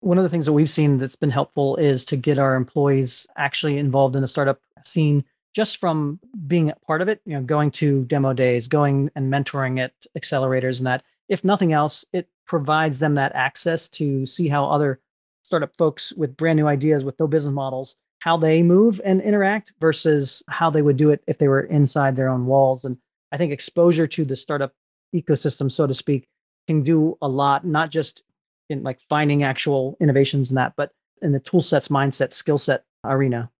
One 0.00 0.18
of 0.18 0.24
the 0.24 0.30
things 0.30 0.46
that 0.46 0.52
we've 0.52 0.70
seen 0.70 0.98
that's 0.98 1.16
been 1.16 1.30
helpful 1.30 1.76
is 1.76 2.04
to 2.06 2.16
get 2.16 2.38
our 2.38 2.54
employees 2.54 3.26
actually 3.36 3.78
involved 3.78 4.16
in 4.16 4.22
the 4.22 4.28
startup 4.28 4.60
scene 4.84 5.24
just 5.54 5.78
from 5.78 6.20
being 6.46 6.70
a 6.70 6.76
part 6.86 7.02
of 7.02 7.08
it, 7.08 7.20
you 7.24 7.34
know, 7.34 7.42
going 7.42 7.70
to 7.72 8.04
demo 8.04 8.32
days, 8.32 8.68
going 8.68 9.10
and 9.16 9.32
mentoring 9.32 9.80
at 9.80 9.92
accelerators 10.16 10.78
and 10.78 10.86
that. 10.86 11.02
If 11.28 11.44
nothing 11.44 11.72
else, 11.72 12.04
it 12.12 12.28
provides 12.46 12.98
them 12.98 13.14
that 13.14 13.32
access 13.34 13.88
to 13.90 14.24
see 14.26 14.48
how 14.48 14.66
other 14.66 15.00
startup 15.42 15.76
folks 15.76 16.12
with 16.12 16.36
brand 16.36 16.56
new 16.56 16.66
ideas 16.66 17.04
with 17.04 17.18
no 17.18 17.26
business 17.26 17.54
models 17.54 17.96
how 18.20 18.36
they 18.36 18.62
move 18.62 19.00
and 19.02 19.22
interact 19.22 19.72
versus 19.80 20.42
how 20.50 20.68
they 20.68 20.82
would 20.82 20.98
do 20.98 21.08
it 21.08 21.22
if 21.26 21.38
they 21.38 21.48
were 21.48 21.62
inside 21.62 22.14
their 22.14 22.28
own 22.28 22.44
walls 22.44 22.84
and 22.84 22.98
i 23.32 23.38
think 23.38 23.50
exposure 23.50 24.06
to 24.06 24.26
the 24.26 24.36
startup 24.36 24.74
ecosystem, 25.14 25.70
so 25.70 25.86
to 25.86 25.94
speak, 25.94 26.28
can 26.66 26.82
do 26.82 27.16
a 27.20 27.28
lot, 27.28 27.64
not 27.64 27.90
just 27.90 28.22
in 28.70 28.82
like 28.82 29.00
finding 29.08 29.42
actual 29.42 29.96
innovations 30.00 30.50
in 30.50 30.54
that, 30.54 30.74
but 30.76 30.92
in 31.20 31.32
the 31.32 31.40
tool 31.40 31.60
sets, 31.60 31.88
mindset, 31.88 32.32
skill 32.32 32.58
set 32.58 32.84
arena. 33.04 33.50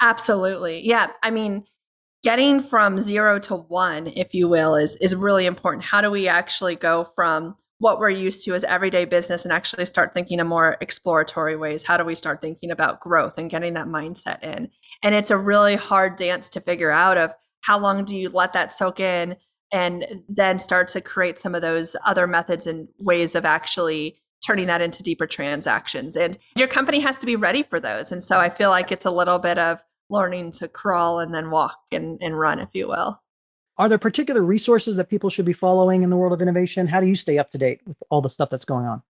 Absolutely. 0.00 0.86
Yeah. 0.86 1.08
I 1.22 1.30
mean, 1.30 1.64
getting 2.22 2.60
from 2.60 2.98
zero 2.98 3.38
to 3.40 3.56
one, 3.56 4.06
if 4.06 4.34
you 4.34 4.48
will, 4.48 4.76
is 4.76 4.96
is 4.96 5.14
really 5.14 5.46
important. 5.46 5.84
How 5.84 6.00
do 6.00 6.10
we 6.10 6.28
actually 6.28 6.76
go 6.76 7.04
from 7.14 7.56
what 7.78 7.98
we're 7.98 8.08
used 8.08 8.42
to 8.44 8.54
as 8.54 8.64
everyday 8.64 9.04
business 9.04 9.44
and 9.44 9.52
actually 9.52 9.84
start 9.84 10.14
thinking 10.14 10.38
in 10.38 10.46
more 10.46 10.76
exploratory 10.80 11.56
ways? 11.56 11.82
How 11.82 11.96
do 11.96 12.04
we 12.04 12.14
start 12.14 12.40
thinking 12.40 12.70
about 12.70 13.00
growth 13.00 13.36
and 13.36 13.50
getting 13.50 13.74
that 13.74 13.86
mindset 13.86 14.42
in? 14.42 14.70
And 15.02 15.14
it's 15.14 15.30
a 15.30 15.36
really 15.36 15.76
hard 15.76 16.16
dance 16.16 16.48
to 16.50 16.60
figure 16.60 16.90
out 16.90 17.18
of 17.18 17.32
how 17.60 17.78
long 17.78 18.04
do 18.04 18.16
you 18.16 18.30
let 18.30 18.52
that 18.52 18.72
soak 18.72 19.00
in? 19.00 19.36
and 19.72 20.06
then 20.28 20.58
start 20.58 20.88
to 20.88 21.00
create 21.00 21.38
some 21.38 21.54
of 21.54 21.62
those 21.62 21.96
other 22.04 22.26
methods 22.26 22.66
and 22.66 22.88
ways 23.00 23.34
of 23.34 23.44
actually 23.44 24.16
turning 24.46 24.66
that 24.68 24.80
into 24.80 25.02
deeper 25.02 25.26
transactions. 25.26 26.16
And 26.16 26.38
your 26.56 26.68
company 26.68 27.00
has 27.00 27.18
to 27.18 27.26
be 27.26 27.34
ready 27.34 27.62
for 27.62 27.80
those. 27.80 28.12
And 28.12 28.22
so 28.22 28.38
I 28.38 28.48
feel 28.48 28.70
like 28.70 28.92
it's 28.92 29.04
a 29.04 29.10
little 29.10 29.38
bit 29.38 29.58
of 29.58 29.82
learning 30.08 30.52
to 30.52 30.68
crawl 30.68 31.18
and 31.18 31.34
then 31.34 31.50
walk 31.50 31.78
and, 31.90 32.18
and 32.22 32.38
run, 32.38 32.60
if 32.60 32.68
you 32.72 32.86
will. 32.86 33.20
Are 33.78 33.88
there 33.88 33.98
particular 33.98 34.42
resources 34.42 34.96
that 34.96 35.10
people 35.10 35.30
should 35.30 35.44
be 35.44 35.52
following 35.52 36.02
in 36.02 36.10
the 36.10 36.16
world 36.16 36.32
of 36.32 36.40
innovation? 36.40 36.86
How 36.86 37.00
do 37.00 37.06
you 37.06 37.16
stay 37.16 37.38
up 37.38 37.50
to 37.50 37.58
date 37.58 37.80
with 37.86 37.96
all 38.08 38.22
the 38.22 38.30
stuff 38.30 38.48
that's 38.48 38.64
going 38.64 38.86
on? 38.86 39.02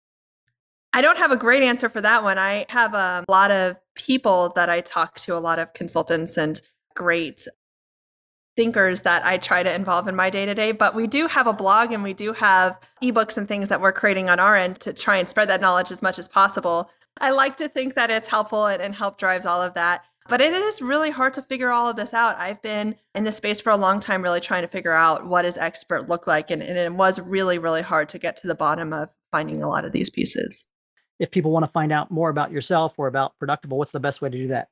I 0.93 1.03
don't 1.03 1.19
have 1.19 1.33
a 1.33 1.37
great 1.37 1.65
answer 1.65 1.89
for 1.89 2.01
that 2.01 2.23
one. 2.23 2.39
I 2.39 2.67
have 2.69 2.95
a 2.95 3.25
lot 3.29 3.51
of 3.51 3.77
people 3.97 4.53
that 4.55 4.71
I 4.71 4.81
talk 4.81 5.17
to, 5.17 5.37
a 5.37 5.39
lot 5.39 5.59
of 5.59 5.73
consultants 5.73 6.37
and 6.37 6.61
great 6.95 7.47
thinkers 8.57 9.03
that 9.03 9.25
I 9.25 9.39
try 9.39 9.63
to 9.63 9.75
involve 9.75 10.09
in 10.09 10.17
my 10.17 10.31
day 10.31 10.47
to 10.47 10.55
day. 10.55 10.73
But 10.73 10.95
we 10.95 11.07
do 11.07 11.27
have 11.27 11.47
a 11.47 11.53
blog 11.53 11.93
and 11.93 12.03
we 12.03 12.13
do 12.13 12.33
have 12.33 12.79
ebooks 13.03 13.37
and 13.37 13.49
things 13.49 13.69
that 13.69 13.81
we're 13.81 13.93
creating 13.93 14.31
on 14.31 14.39
our 14.39 14.57
end 14.57 14.81
to 14.81 14.93
try 14.93 15.17
and 15.17 15.29
spread 15.29 15.49
that 15.49 15.61
knowledge 15.61 15.91
as 15.91 16.03
much 16.03 16.19
as 16.19 16.29
possible. 16.29 16.91
I 17.21 17.31
like 17.31 17.57
to 17.57 17.69
think 17.69 17.95
that 17.95 18.11
it's 18.11 18.29
helpful 18.29 18.67
and, 18.67 18.83
and 18.83 18.95
help 18.95 19.19
drives 19.19 19.47
all 19.47 19.63
of 19.63 19.75
that. 19.75 20.05
But 20.27 20.41
it 20.41 20.55
is 20.55 20.81
really 20.81 21.11
hard 21.11 21.35
to 21.35 21.43
figure 21.43 21.71
all 21.71 21.89
of 21.89 21.97
this 21.97 22.15
out. 22.15 22.39
I've 22.39 22.63
been 22.63 22.95
in 23.15 23.25
this 23.25 23.37
space 23.37 23.61
for 23.61 23.71
a 23.71 23.77
long 23.77 24.01
time, 24.01 24.23
really 24.23 24.41
trying 24.41 24.63
to 24.63 24.69
figure 24.69 24.93
out 24.93 25.27
what 25.27 25.43
does 25.43 25.59
expert 25.59 26.09
look 26.09 26.27
like. 26.27 26.51
And, 26.51 26.63
and 26.63 26.79
it 26.79 26.93
was 26.95 27.21
really, 27.21 27.59
really 27.59 27.83
hard 27.83 28.09
to 28.11 28.19
get 28.19 28.37
to 28.39 28.47
the 28.47 28.55
bottom 28.55 28.95
of 28.95 29.11
finding 29.31 29.63
a 29.63 29.69
lot 29.69 29.85
of 29.85 29.93
these 29.93 30.09
pieces. 30.09 30.65
If 31.19 31.31
people 31.31 31.51
want 31.51 31.67
to 31.67 31.71
find 31.71 31.93
out 31.93 32.11
more 32.11 32.31
about 32.31 32.53
yourself 32.53 32.95
or 32.97 33.07
about 33.07 33.33
Productable, 33.39 33.77
what's 33.77 33.93
the 33.93 34.01
best 34.01 34.23
way 34.23 34.31
to 34.31 34.39
do 34.39 34.49
that? 34.49 34.69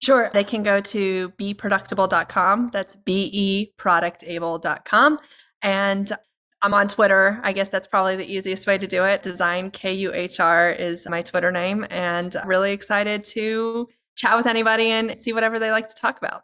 Sure. 0.00 0.30
They 0.32 0.44
can 0.44 0.62
go 0.62 0.80
to 0.80 1.30
beproductable.com. 1.30 2.68
That's 2.68 2.94
beproductable.com. 2.96 5.18
And 5.62 6.12
I'm 6.62 6.74
on 6.74 6.88
Twitter. 6.88 7.40
I 7.42 7.52
guess 7.52 7.68
that's 7.68 7.86
probably 7.86 8.16
the 8.16 8.32
easiest 8.32 8.66
way 8.66 8.78
to 8.78 8.86
do 8.86 9.04
it. 9.04 9.22
Design 9.22 9.70
KUHR 9.70 10.78
is 10.78 11.06
my 11.08 11.22
Twitter 11.22 11.52
name. 11.52 11.86
And 11.90 12.36
really 12.44 12.72
excited 12.72 13.24
to 13.24 13.88
chat 14.16 14.36
with 14.36 14.46
anybody 14.46 14.90
and 14.90 15.16
see 15.16 15.32
whatever 15.32 15.58
they 15.58 15.70
like 15.70 15.88
to 15.88 15.94
talk 15.94 16.18
about. 16.18 16.42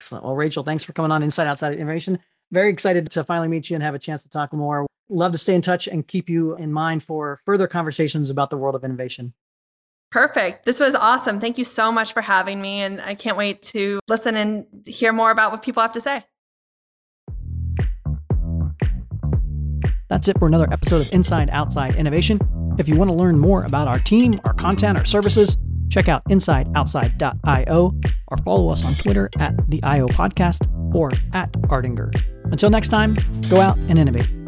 Excellent. 0.00 0.24
Well, 0.24 0.34
Rachel, 0.34 0.64
thanks 0.64 0.84
for 0.84 0.92
coming 0.92 1.12
on 1.12 1.22
Inside 1.22 1.46
Outside 1.46 1.74
Innovation. 1.74 2.18
Very 2.50 2.70
excited 2.70 3.10
to 3.10 3.24
finally 3.24 3.48
meet 3.48 3.70
you 3.70 3.76
and 3.76 3.82
have 3.82 3.94
a 3.94 3.98
chance 3.98 4.22
to 4.22 4.28
talk 4.28 4.52
more. 4.52 4.86
Love 5.08 5.32
to 5.32 5.38
stay 5.38 5.54
in 5.54 5.62
touch 5.62 5.86
and 5.86 6.06
keep 6.06 6.28
you 6.28 6.56
in 6.56 6.72
mind 6.72 7.02
for 7.02 7.38
further 7.44 7.66
conversations 7.66 8.30
about 8.30 8.50
the 8.50 8.56
world 8.56 8.74
of 8.74 8.84
innovation. 8.84 9.32
Perfect. 10.14 10.64
This 10.64 10.78
was 10.78 10.94
awesome. 10.94 11.40
Thank 11.40 11.58
you 11.58 11.64
so 11.64 11.90
much 11.90 12.12
for 12.12 12.20
having 12.20 12.60
me. 12.60 12.82
And 12.82 13.00
I 13.00 13.16
can't 13.16 13.36
wait 13.36 13.62
to 13.62 13.98
listen 14.06 14.36
and 14.36 14.64
hear 14.86 15.12
more 15.12 15.32
about 15.32 15.50
what 15.50 15.64
people 15.64 15.82
have 15.82 15.90
to 15.90 16.00
say. 16.00 16.24
That's 20.08 20.28
it 20.28 20.38
for 20.38 20.46
another 20.46 20.72
episode 20.72 21.00
of 21.00 21.12
Inside 21.12 21.50
Outside 21.50 21.96
Innovation. 21.96 22.38
If 22.78 22.88
you 22.88 22.94
want 22.94 23.10
to 23.10 23.16
learn 23.16 23.40
more 23.40 23.64
about 23.64 23.88
our 23.88 23.98
team, 23.98 24.34
our 24.44 24.54
content, 24.54 24.98
our 24.98 25.04
services, 25.04 25.56
check 25.90 26.08
out 26.08 26.24
insideoutside.io 26.26 27.92
or 28.28 28.36
follow 28.44 28.68
us 28.68 28.86
on 28.86 28.94
Twitter 28.94 29.28
at 29.40 29.68
the 29.68 29.82
IO 29.82 30.06
Podcast 30.06 30.64
or 30.94 31.10
at 31.32 31.50
Ardinger. 31.54 32.14
Until 32.52 32.70
next 32.70 32.86
time, 32.90 33.16
go 33.50 33.60
out 33.60 33.76
and 33.88 33.98
innovate. 33.98 34.43